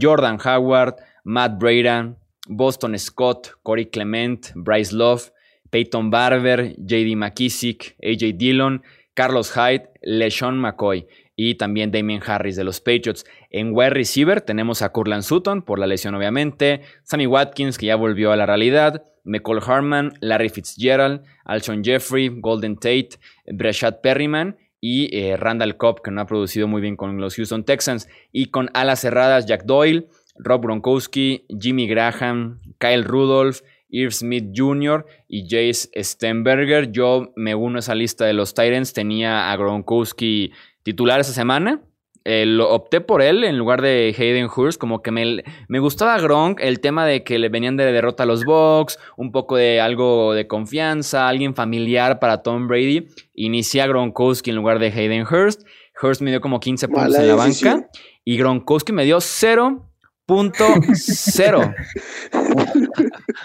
Jordan 0.01 0.39
Howard, 0.45 0.95
Matt 1.25 1.59
Brayden, 1.59 2.19
Boston 2.47 2.99
Scott, 2.99 3.53
Corey 3.63 3.87
Clement, 3.87 4.53
Bryce 4.55 4.95
Love, 4.95 5.33
Peyton 5.71 6.11
Barber, 6.11 6.75
JD 6.77 7.17
McKissick, 7.17 7.97
AJ 8.03 8.37
Dillon, 8.37 8.83
Carlos 9.15 9.53
Hyde, 9.53 9.91
LeSean 10.03 10.59
McCoy 10.59 11.07
y 11.37 11.57
también 11.57 11.91
Damien 11.91 12.23
Harris 12.25 12.57
de 12.57 12.65
los 12.65 12.81
Patriots. 12.81 13.25
En 13.51 13.73
wide 13.73 13.91
receiver 13.91 14.41
tenemos 14.41 14.83
a 14.83 14.91
Curlan 14.91 15.23
Sutton 15.23 15.63
por 15.63 15.79
la 15.79 15.87
lesión 15.87 16.15
obviamente, 16.15 16.83
Sammy 17.03 17.27
Watkins 17.27 17.79
que 17.79 17.87
ya 17.87 17.97
volvió 17.97 18.33
a 18.33 18.37
la 18.37 18.47
realidad, 18.47 19.05
McCall 19.25 19.63
Harman, 19.67 20.13
Larry 20.21 20.49
Fitzgerald, 20.49 21.23
Alshon 21.45 21.83
Jeffrey, 21.83 22.29
Golden 22.29 22.77
Tate, 22.77 23.11
Breshad 23.47 24.01
Perryman 24.01 24.57
y 24.81 25.17
eh, 25.17 25.37
Randall 25.37 25.77
Cobb 25.77 26.03
que 26.03 26.11
no 26.11 26.21
ha 26.21 26.27
producido 26.27 26.69
muy 26.69 26.83
bien 26.83 26.97
con 26.97 27.19
los 27.21 27.37
Houston 27.37 27.65
Texans 27.65 28.09
y 28.33 28.47
con 28.47 28.71
alas 28.75 29.01
cerradas 29.01 29.47
Jack 29.47 29.65
Doyle, 29.65 30.09
Rob 30.37 30.63
Gronkowski, 30.63 31.47
Jimmy 31.61 31.87
Graham, 31.87 32.61
Kyle 32.79 33.05
Rudolph, 33.05 33.61
Irv 33.89 34.13
Smith 34.13 34.51
Jr. 34.55 35.07
y 35.29 35.45
Jace 35.49 35.89
Stenberger. 36.03 36.91
Yo 36.91 37.33
me 37.37 37.55
uno 37.55 37.77
a 37.77 37.81
esa 37.81 37.95
lista 37.95 38.25
de 38.25 38.33
los 38.33 38.55
Titans. 38.55 38.93
Tenía 38.93 39.53
a 39.53 39.57
Gronkowski 39.57 40.53
titular 40.83 41.21
esa 41.21 41.33
semana. 41.33 41.83
Eh, 42.27 42.47
lo, 42.47 42.71
opté 42.71 43.03
por 43.03 43.21
él 43.21 43.45
en 43.45 43.59
lugar 43.59 43.83
de 43.83 44.15
Hayden 44.19 44.49
Hurst. 44.55 44.81
Como 44.81 45.03
que 45.03 45.13
me, 45.13 45.45
me 45.69 45.79
gustaba 45.79 46.19
Gronk 46.19 46.59
el 46.61 46.81
tema 46.81 47.07
de 47.07 47.23
que 47.23 47.39
le 47.39 47.51
venían 47.51 47.77
de 47.77 47.93
derrota 47.93 48.25
a 48.25 48.27
los 48.27 48.45
Bucks, 48.45 48.99
un 49.17 49.31
poco 49.31 49.57
de 49.57 49.81
algo 49.81 50.33
de 50.35 50.49
confianza, 50.49 51.29
alguien 51.29 51.55
familiar 51.55 52.19
para 52.19 52.43
Tom 52.43 52.67
Brady. 52.67 53.09
Inicié 53.35 53.83
a 53.83 53.87
Gronkowski 53.87 54.51
en 54.51 54.57
lugar 54.57 54.81
de 54.81 54.89
Hayden 54.89 55.27
Hurst. 55.31 55.65
Hurst 56.03 56.21
me 56.23 56.31
dio 56.31 56.41
como 56.41 56.59
15 56.59 56.89
puntos 56.89 57.15
en 57.15 57.29
la 57.29 57.35
banca 57.37 57.89
y 58.25 58.37
Gronkowski 58.37 58.93
me 58.93 59.05
dio 59.05 59.21
0 59.21 59.94
punto 60.27 60.65
cero. 60.95 61.75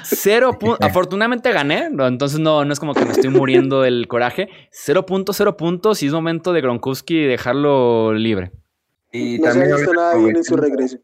cero 0.04 0.58
Afortunadamente 0.82 1.52
gané, 1.52 1.86
entonces 1.86 2.40
no, 2.40 2.66
no 2.66 2.74
es 2.74 2.80
como 2.80 2.94
que 2.94 3.06
me 3.06 3.12
estoy 3.12 3.30
muriendo 3.30 3.82
del 3.82 4.08
coraje. 4.08 4.50
Cero 4.72 5.06
punto 5.06 5.34
cero 5.34 5.58
puntos 5.58 6.02
y 6.04 6.08
es 6.08 6.14
momento 6.14 6.54
de 6.54 6.62
Gronkowski 6.62 7.26
dejarlo 7.26 8.14
libre. 8.14 8.52
Y 9.12 9.42
también 9.42 9.76
se 9.78 9.94
nada 9.94 10.16
bien 10.18 10.36
en 10.36 10.44
su 10.44 10.56
regreso. 10.56 10.98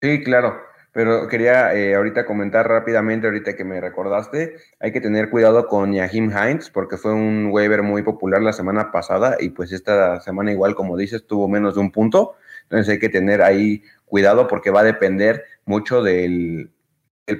Sí, 0.00 0.22
claro. 0.22 0.58
Pero 0.92 1.26
quería 1.26 1.74
eh, 1.74 1.96
ahorita 1.96 2.24
comentar 2.24 2.68
rápidamente, 2.68 3.26
ahorita 3.26 3.56
que 3.56 3.64
me 3.64 3.80
recordaste, 3.80 4.54
hay 4.78 4.92
que 4.92 5.00
tener 5.00 5.28
cuidado 5.28 5.66
con 5.66 5.92
Yahim 5.92 6.30
Hines, 6.30 6.70
porque 6.70 6.96
fue 6.96 7.12
un 7.12 7.48
waiver 7.50 7.82
muy 7.82 8.02
popular 8.02 8.40
la 8.40 8.52
semana 8.52 8.92
pasada 8.92 9.36
y 9.40 9.48
pues 9.48 9.72
esta 9.72 10.20
semana 10.20 10.52
igual, 10.52 10.76
como 10.76 10.96
dices, 10.96 11.26
tuvo 11.26 11.48
menos 11.48 11.74
de 11.74 11.80
un 11.80 11.90
punto. 11.90 12.34
Entonces 12.62 12.92
hay 12.92 12.98
que 13.00 13.08
tener 13.08 13.42
ahí 13.42 13.82
cuidado 14.14 14.46
porque 14.46 14.70
va 14.70 14.82
a 14.82 14.84
depender 14.84 15.42
mucho 15.64 16.00
del, 16.00 16.70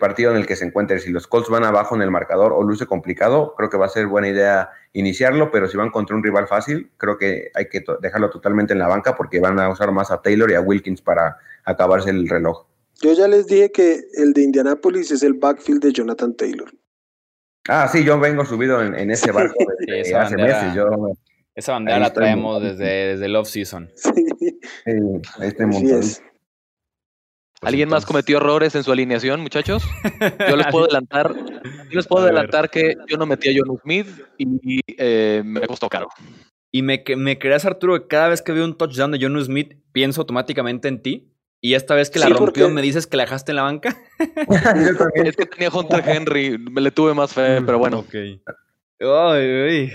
partido 0.00 0.32
en 0.32 0.38
el 0.38 0.44
que 0.44 0.56
se 0.56 0.64
encuentre. 0.64 0.98
Si 0.98 1.12
los 1.12 1.28
Colts 1.28 1.48
van 1.48 1.62
abajo 1.62 1.94
en 1.94 2.02
el 2.02 2.10
marcador 2.10 2.52
o 2.52 2.64
luce 2.64 2.84
complicado, 2.84 3.54
creo 3.56 3.70
que 3.70 3.76
va 3.76 3.86
a 3.86 3.88
ser 3.88 4.08
buena 4.08 4.28
idea 4.28 4.70
iniciarlo, 4.92 5.52
pero 5.52 5.68
si 5.68 5.76
van 5.76 5.90
contra 5.90 6.16
un 6.16 6.24
rival 6.24 6.48
fácil, 6.48 6.90
creo 6.96 7.16
que 7.16 7.52
hay 7.54 7.68
que 7.68 7.84
dejarlo 8.00 8.28
totalmente 8.28 8.72
en 8.72 8.80
la 8.80 8.88
banca 8.88 9.14
porque 9.14 9.38
van 9.38 9.60
a 9.60 9.68
usar 9.68 9.92
más 9.92 10.10
a 10.10 10.20
Taylor 10.20 10.50
y 10.50 10.54
a 10.54 10.60
Wilkins 10.60 11.00
para 11.00 11.36
acabarse 11.64 12.10
el 12.10 12.28
reloj. 12.28 12.66
Yo 13.00 13.12
ya 13.12 13.28
les 13.28 13.46
dije 13.46 13.70
que 13.70 14.00
el 14.16 14.32
de 14.32 14.42
Indianapolis 14.42 15.12
es 15.12 15.22
el 15.22 15.34
backfield 15.34 15.80
de 15.80 15.92
Jonathan 15.92 16.34
Taylor. 16.34 16.72
Ah, 17.68 17.86
sí, 17.86 18.02
yo 18.02 18.18
vengo 18.18 18.44
subido 18.44 18.82
en, 18.82 19.12
ese 19.12 19.30
barco 19.30 19.54
desde 19.86 20.16
hace 20.16 20.36
meses. 20.36 20.76
esa 21.54 21.72
bandera 21.72 22.00
la 22.00 22.12
traemos 22.12 22.60
desde, 22.60 23.12
desde 23.12 23.26
el 23.26 23.36
off-season. 23.36 23.92
Sí, 24.84 24.92
este 25.40 25.66
¿Alguien 27.64 27.88
más 27.88 28.06
cometió 28.06 28.38
errores 28.38 28.74
en 28.74 28.84
su 28.84 28.92
alineación, 28.92 29.40
muchachos? 29.40 29.84
Yo 30.48 30.56
les 30.56 30.66
puedo 30.70 30.84
adelantar, 30.84 31.34
yo 31.34 31.96
les 31.96 32.06
puedo 32.06 32.24
adelantar 32.24 32.70
que 32.70 32.94
yo 33.08 33.16
no 33.16 33.26
metí 33.26 33.50
a 33.50 33.52
John 33.56 33.78
Smith 33.82 34.06
y 34.38 34.80
eh, 34.98 35.42
me 35.44 35.60
costó 35.66 35.88
caro. 35.88 36.08
Y 36.70 36.82
me, 36.82 37.04
me 37.16 37.38
creas, 37.38 37.64
Arturo, 37.64 38.00
que 38.00 38.08
cada 38.08 38.28
vez 38.28 38.42
que 38.42 38.52
veo 38.52 38.64
un 38.64 38.76
touchdown 38.76 39.12
de 39.12 39.18
John 39.20 39.42
Smith, 39.44 39.76
pienso 39.92 40.22
automáticamente 40.22 40.88
en 40.88 41.02
ti. 41.02 41.30
Y 41.60 41.72
esta 41.72 41.94
vez 41.94 42.10
que 42.10 42.18
la 42.18 42.28
rompió, 42.28 42.68
me 42.68 42.82
dices 42.82 43.06
que 43.06 43.16
la 43.16 43.22
dejaste 43.22 43.52
en 43.52 43.56
la 43.56 43.62
banca. 43.62 43.96
es 45.14 45.34
que 45.34 45.46
tenía 45.46 45.70
Hunter 45.70 46.02
Henry, 46.06 46.58
me 46.58 46.82
le 46.82 46.90
tuve 46.90 47.14
más 47.14 47.32
fe, 47.32 47.62
pero 47.66 47.78
bueno. 47.78 48.04
Ok. 49.00 49.92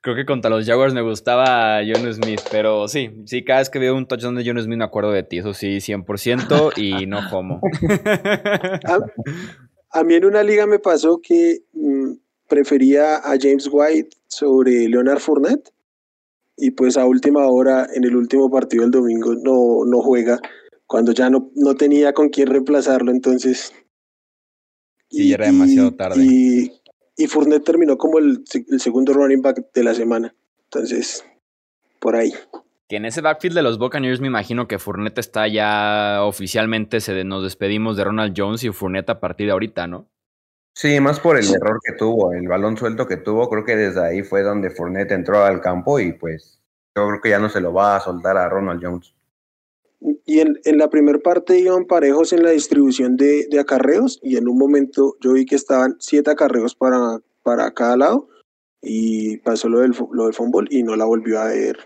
Creo 0.00 0.16
que 0.16 0.26
contra 0.26 0.50
los 0.50 0.66
Jaguars 0.66 0.94
me 0.94 1.02
gustaba 1.02 1.80
John 1.86 2.12
Smith, 2.12 2.40
pero 2.50 2.88
sí, 2.88 3.22
sí, 3.26 3.44
cada 3.44 3.60
vez 3.60 3.70
que 3.70 3.78
veo 3.78 3.96
un 3.96 4.06
touchdown 4.06 4.34
de 4.34 4.44
John 4.44 4.60
Smith 4.60 4.78
me 4.78 4.84
acuerdo 4.84 5.12
de 5.12 5.22
ti, 5.22 5.38
eso 5.38 5.54
sí, 5.54 5.78
100% 5.78 6.72
y 6.76 7.06
no 7.06 7.20
como. 7.30 7.60
a, 9.90 10.04
mí 10.04 10.14
en 10.14 10.24
una 10.24 10.42
liga 10.42 10.66
me 10.66 10.78
pasó 10.78 11.20
que 11.22 11.60
mm, 11.72 12.12
prefería 12.48 13.16
a 13.16 13.36
James 13.40 13.68
White 13.70 14.16
sobre 14.26 14.88
Leonard 14.88 15.20
Fournette 15.20 15.70
y 16.56 16.70
pues 16.70 16.96
a 16.96 17.06
última 17.06 17.46
hora, 17.46 17.88
en 17.94 18.04
el 18.04 18.16
último 18.16 18.50
partido 18.50 18.82
del 18.82 18.90
domingo, 18.90 19.34
no, 19.34 19.84
no 19.86 20.02
juega, 20.02 20.40
cuando 20.86 21.12
ya 21.12 21.30
no, 21.30 21.50
no 21.54 21.74
tenía 21.74 22.12
con 22.12 22.28
quién 22.28 22.48
reemplazarlo, 22.48 23.10
entonces... 23.10 23.72
y, 25.08 25.32
era 25.32 25.46
demasiado 25.46 25.94
tarde 25.94 26.22
y 26.22 26.72
Fournette 27.28 27.64
terminó 27.64 27.96
como 27.96 28.18
el, 28.18 28.44
segundo 28.78 29.12
running 29.12 29.42
back 29.42 29.72
de 29.72 29.84
la 29.84 29.94
semana. 29.94 30.34
Entonces, 30.64 31.24
por 32.00 32.16
ahí. 32.16 32.32
Que 32.88 32.96
en 32.96 33.04
ese 33.04 33.20
backfield 33.20 33.56
de 33.56 33.62
los 33.62 33.78
Buccaneers 33.78 34.20
me 34.20 34.26
imagino 34.26 34.68
que 34.68 34.78
Fournette 34.78 35.18
está 35.18 35.48
ya 35.48 36.22
oficialmente, 36.22 37.00
se 37.00 37.24
nos 37.24 37.42
despedimos 37.42 37.96
de 37.96 38.04
Ronald 38.04 38.34
Jones 38.36 38.64
y 38.64 38.70
Fournette 38.70 39.10
a 39.10 39.20
partir 39.20 39.46
de 39.46 39.52
ahorita, 39.52 39.86
¿no? 39.86 40.08
Sí, 40.74 40.98
más 41.00 41.20
por 41.20 41.38
el 41.38 41.46
error 41.54 41.78
que 41.84 41.92
tuvo, 41.92 42.32
el 42.32 42.48
balón 42.48 42.76
suelto 42.76 43.06
que 43.06 43.16
tuvo, 43.16 43.48
creo 43.48 43.64
que 43.64 43.76
desde 43.76 44.04
ahí 44.04 44.22
fue 44.24 44.42
donde 44.42 44.70
Fournette 44.70 45.12
entró 45.12 45.44
al 45.44 45.60
campo 45.60 46.00
y 46.00 46.12
pues 46.12 46.60
yo 46.96 47.06
creo 47.06 47.20
que 47.20 47.30
ya 47.30 47.38
no 47.38 47.48
se 47.48 47.60
lo 47.60 47.72
va 47.72 47.96
a 47.96 48.00
soltar 48.00 48.36
a 48.36 48.48
Ronald 48.48 48.84
Jones. 48.84 49.14
Y 50.26 50.40
en, 50.40 50.60
en 50.64 50.78
la 50.78 50.90
primera 50.90 51.18
parte 51.18 51.58
iban 51.58 51.86
parejos 51.86 52.32
en 52.32 52.42
la 52.42 52.50
distribución 52.50 53.16
de, 53.16 53.46
de, 53.50 53.58
acarreos 53.58 54.20
y 54.22 54.36
en 54.36 54.48
un 54.48 54.58
momento 54.58 55.16
yo 55.20 55.32
vi 55.32 55.46
que 55.46 55.54
estaban 55.54 55.96
siete 55.98 56.30
acarreos 56.30 56.74
para, 56.74 57.20
para 57.42 57.72
cada 57.72 57.96
lado 57.96 58.28
y 58.82 59.38
pasó 59.38 59.68
lo 59.68 59.80
del, 59.80 59.94
lo 60.12 60.24
del 60.24 60.34
fútbol 60.34 60.68
y 60.70 60.82
no 60.82 60.94
la 60.94 61.06
volvió 61.06 61.40
a 61.40 61.46
ver 61.46 61.78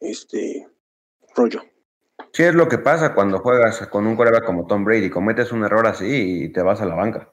este 0.00 0.68
rollo. 1.34 1.62
Sí, 2.32 2.44
es 2.44 2.54
lo 2.54 2.68
que 2.68 2.78
pasa 2.78 3.14
cuando 3.14 3.38
juegas 3.40 3.84
con 3.88 4.06
un 4.06 4.14
coreback 4.14 4.44
como 4.44 4.66
Tom 4.66 4.84
Brady, 4.84 5.10
cometes 5.10 5.52
un 5.52 5.64
error 5.64 5.86
así 5.86 6.44
y 6.44 6.52
te 6.52 6.62
vas 6.62 6.80
a 6.80 6.86
la 6.86 6.94
banca. 6.94 7.32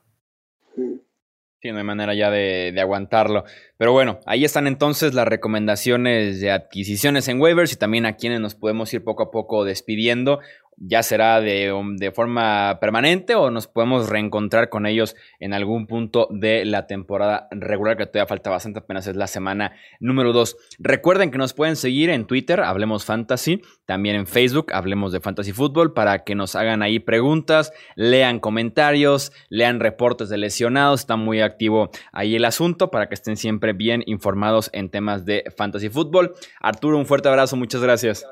Sí, 1.64 1.72
no 1.72 1.78
hay 1.78 1.86
manera 1.86 2.14
ya 2.14 2.30
de, 2.30 2.74
de, 2.74 2.82
aguantarlo. 2.82 3.46
Pero 3.78 3.94
bueno, 3.94 4.20
ahí 4.26 4.44
están 4.44 4.68
entonces 4.68 5.14
las 5.14 5.26
recomendaciones 5.26 6.42
de 6.42 6.52
adquisiciones 6.52 7.30
en 7.30 7.40
waivers 7.40 7.72
y 7.72 7.78
también 7.78 8.06
a 8.06 8.18
quienes 8.18 8.42
nos 8.42 8.54
podemos 8.54 8.94
ir 8.94 9.02
poco 9.02 9.24
a 9.24 9.32
poco 9.32 9.64
despidiendo 9.64 10.42
ya 10.78 11.04
será 11.04 11.40
um, 11.76 11.96
de, 11.96 12.12
forma 12.12 12.78
permanente 12.80 13.36
o 13.36 13.52
nos 13.52 13.68
podemos 13.68 14.10
reencontrar 14.10 14.70
con 14.70 14.86
ellos 14.86 15.16
en 15.40 15.54
algún 15.54 15.88
punto 15.88 16.28
de 16.32 16.66
la 16.66 16.88
temporada 16.88 17.48
regular, 17.52 17.98
que 17.98 18.06
todavía 18.06 18.28
falta 18.28 18.50
bastante, 18.50 18.80
apenas 18.80 19.08
es 19.08 19.16
la 19.16 19.28
semana 19.28 19.74
número 20.00 20.34
2. 20.34 20.58
Recuerden 20.80 21.32
que 21.32 21.38
nos 21.38 21.54
pueden 21.54 21.76
seguir 21.76 22.10
en 22.10 22.26
Twitter, 22.26 22.62
Hablemos 22.62 23.06
Fantasy, 23.06 23.62
también 23.86 24.16
en 24.16 24.28
Facebook, 24.28 24.74
Hablemos 24.74 25.12
de 25.12 25.20
Fantasy 25.20 25.52
Fútbol, 25.52 25.94
para 25.94 26.24
que 26.24 26.36
nos 26.36 26.56
hagan 26.56 26.82
ahí 26.82 27.00
preguntas, 27.00 27.72
lean 27.96 28.40
comentarios, 28.40 29.32
lean 29.50 29.80
reportes 29.80 30.30
de 30.30 30.38
lesionados, 30.38 31.02
está 31.02 31.16
muy 31.16 31.42
activo 31.42 31.90
ahí 32.12 32.36
el 32.36 32.46
asunto 32.46 32.92
para 32.92 33.08
que 33.08 33.16
estén 33.16 33.38
siempre 33.38 33.74
bien 33.74 34.04
informados 34.06 34.70
en 34.74 34.90
temas 34.90 35.26
de 35.26 35.44
Fantasy 35.56 35.90
Fútbol. 35.90 36.34
Arturo, 36.60 36.98
un 36.98 37.06
fuerte 37.06 37.30
abrazo, 37.30 37.56
muchas 37.56 37.82
gracias. 37.82 38.26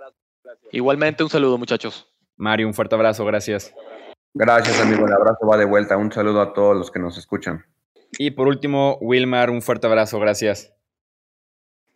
Igualmente, 0.71 1.23
un 1.23 1.29
saludo 1.29 1.57
muchachos. 1.57 2.10
Mario, 2.41 2.67
un 2.67 2.73
fuerte 2.73 2.95
abrazo, 2.95 3.23
gracias. 3.23 3.73
Gracias, 4.33 4.79
amigo. 4.81 5.05
El 5.05 5.13
abrazo 5.13 5.45
va 5.45 5.57
de 5.57 5.65
vuelta. 5.65 5.95
Un 5.95 6.11
saludo 6.11 6.41
a 6.41 6.53
todos 6.53 6.75
los 6.75 6.89
que 6.89 6.99
nos 6.99 7.17
escuchan. 7.17 7.63
Y 8.17 8.31
por 8.31 8.47
último, 8.47 8.97
Wilmar, 8.99 9.49
un 9.49 9.61
fuerte 9.61 9.87
abrazo, 9.87 10.19
gracias. 10.19 10.73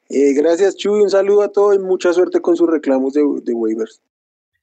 Eh, 0.09 0.33
gracias, 0.33 0.77
Chuy. 0.77 1.01
Un 1.01 1.09
saludo 1.09 1.41
a 1.41 1.51
todos 1.51 1.75
y 1.75 1.79
mucha 1.79 2.13
suerte 2.13 2.39
con 2.41 2.55
sus 2.55 2.69
reclamos 2.69 3.13
de, 3.13 3.21
de 3.43 3.53
waivers. 3.53 4.01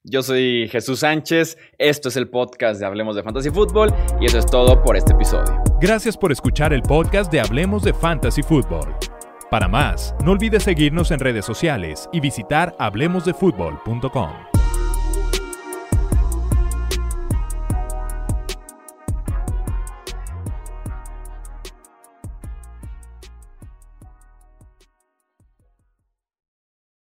Yo 0.04 0.22
soy 0.22 0.68
Jesús 0.68 1.00
Sánchez, 1.00 1.56
esto 1.78 2.08
es 2.08 2.16
el 2.16 2.28
podcast 2.28 2.80
de 2.80 2.86
Hablemos 2.86 3.14
de 3.14 3.22
Fantasy 3.22 3.50
Football 3.50 3.94
y 4.20 4.26
eso 4.26 4.38
es 4.38 4.46
todo 4.46 4.82
por 4.82 4.96
este 4.96 5.12
episodio. 5.12 5.62
Gracias 5.80 6.16
por 6.16 6.32
escuchar 6.32 6.72
el 6.72 6.82
podcast 6.82 7.30
de 7.30 7.40
Hablemos 7.40 7.84
de 7.84 7.94
Fantasy 7.94 8.42
Football. 8.42 8.96
Para 9.48 9.68
más, 9.68 10.14
no 10.24 10.32
olvides 10.32 10.64
seguirnos 10.64 11.12
en 11.12 11.20
redes 11.20 11.44
sociales 11.44 12.08
y 12.12 12.18
visitar 12.18 12.74
hablemosdefutbol.com. 12.80 14.51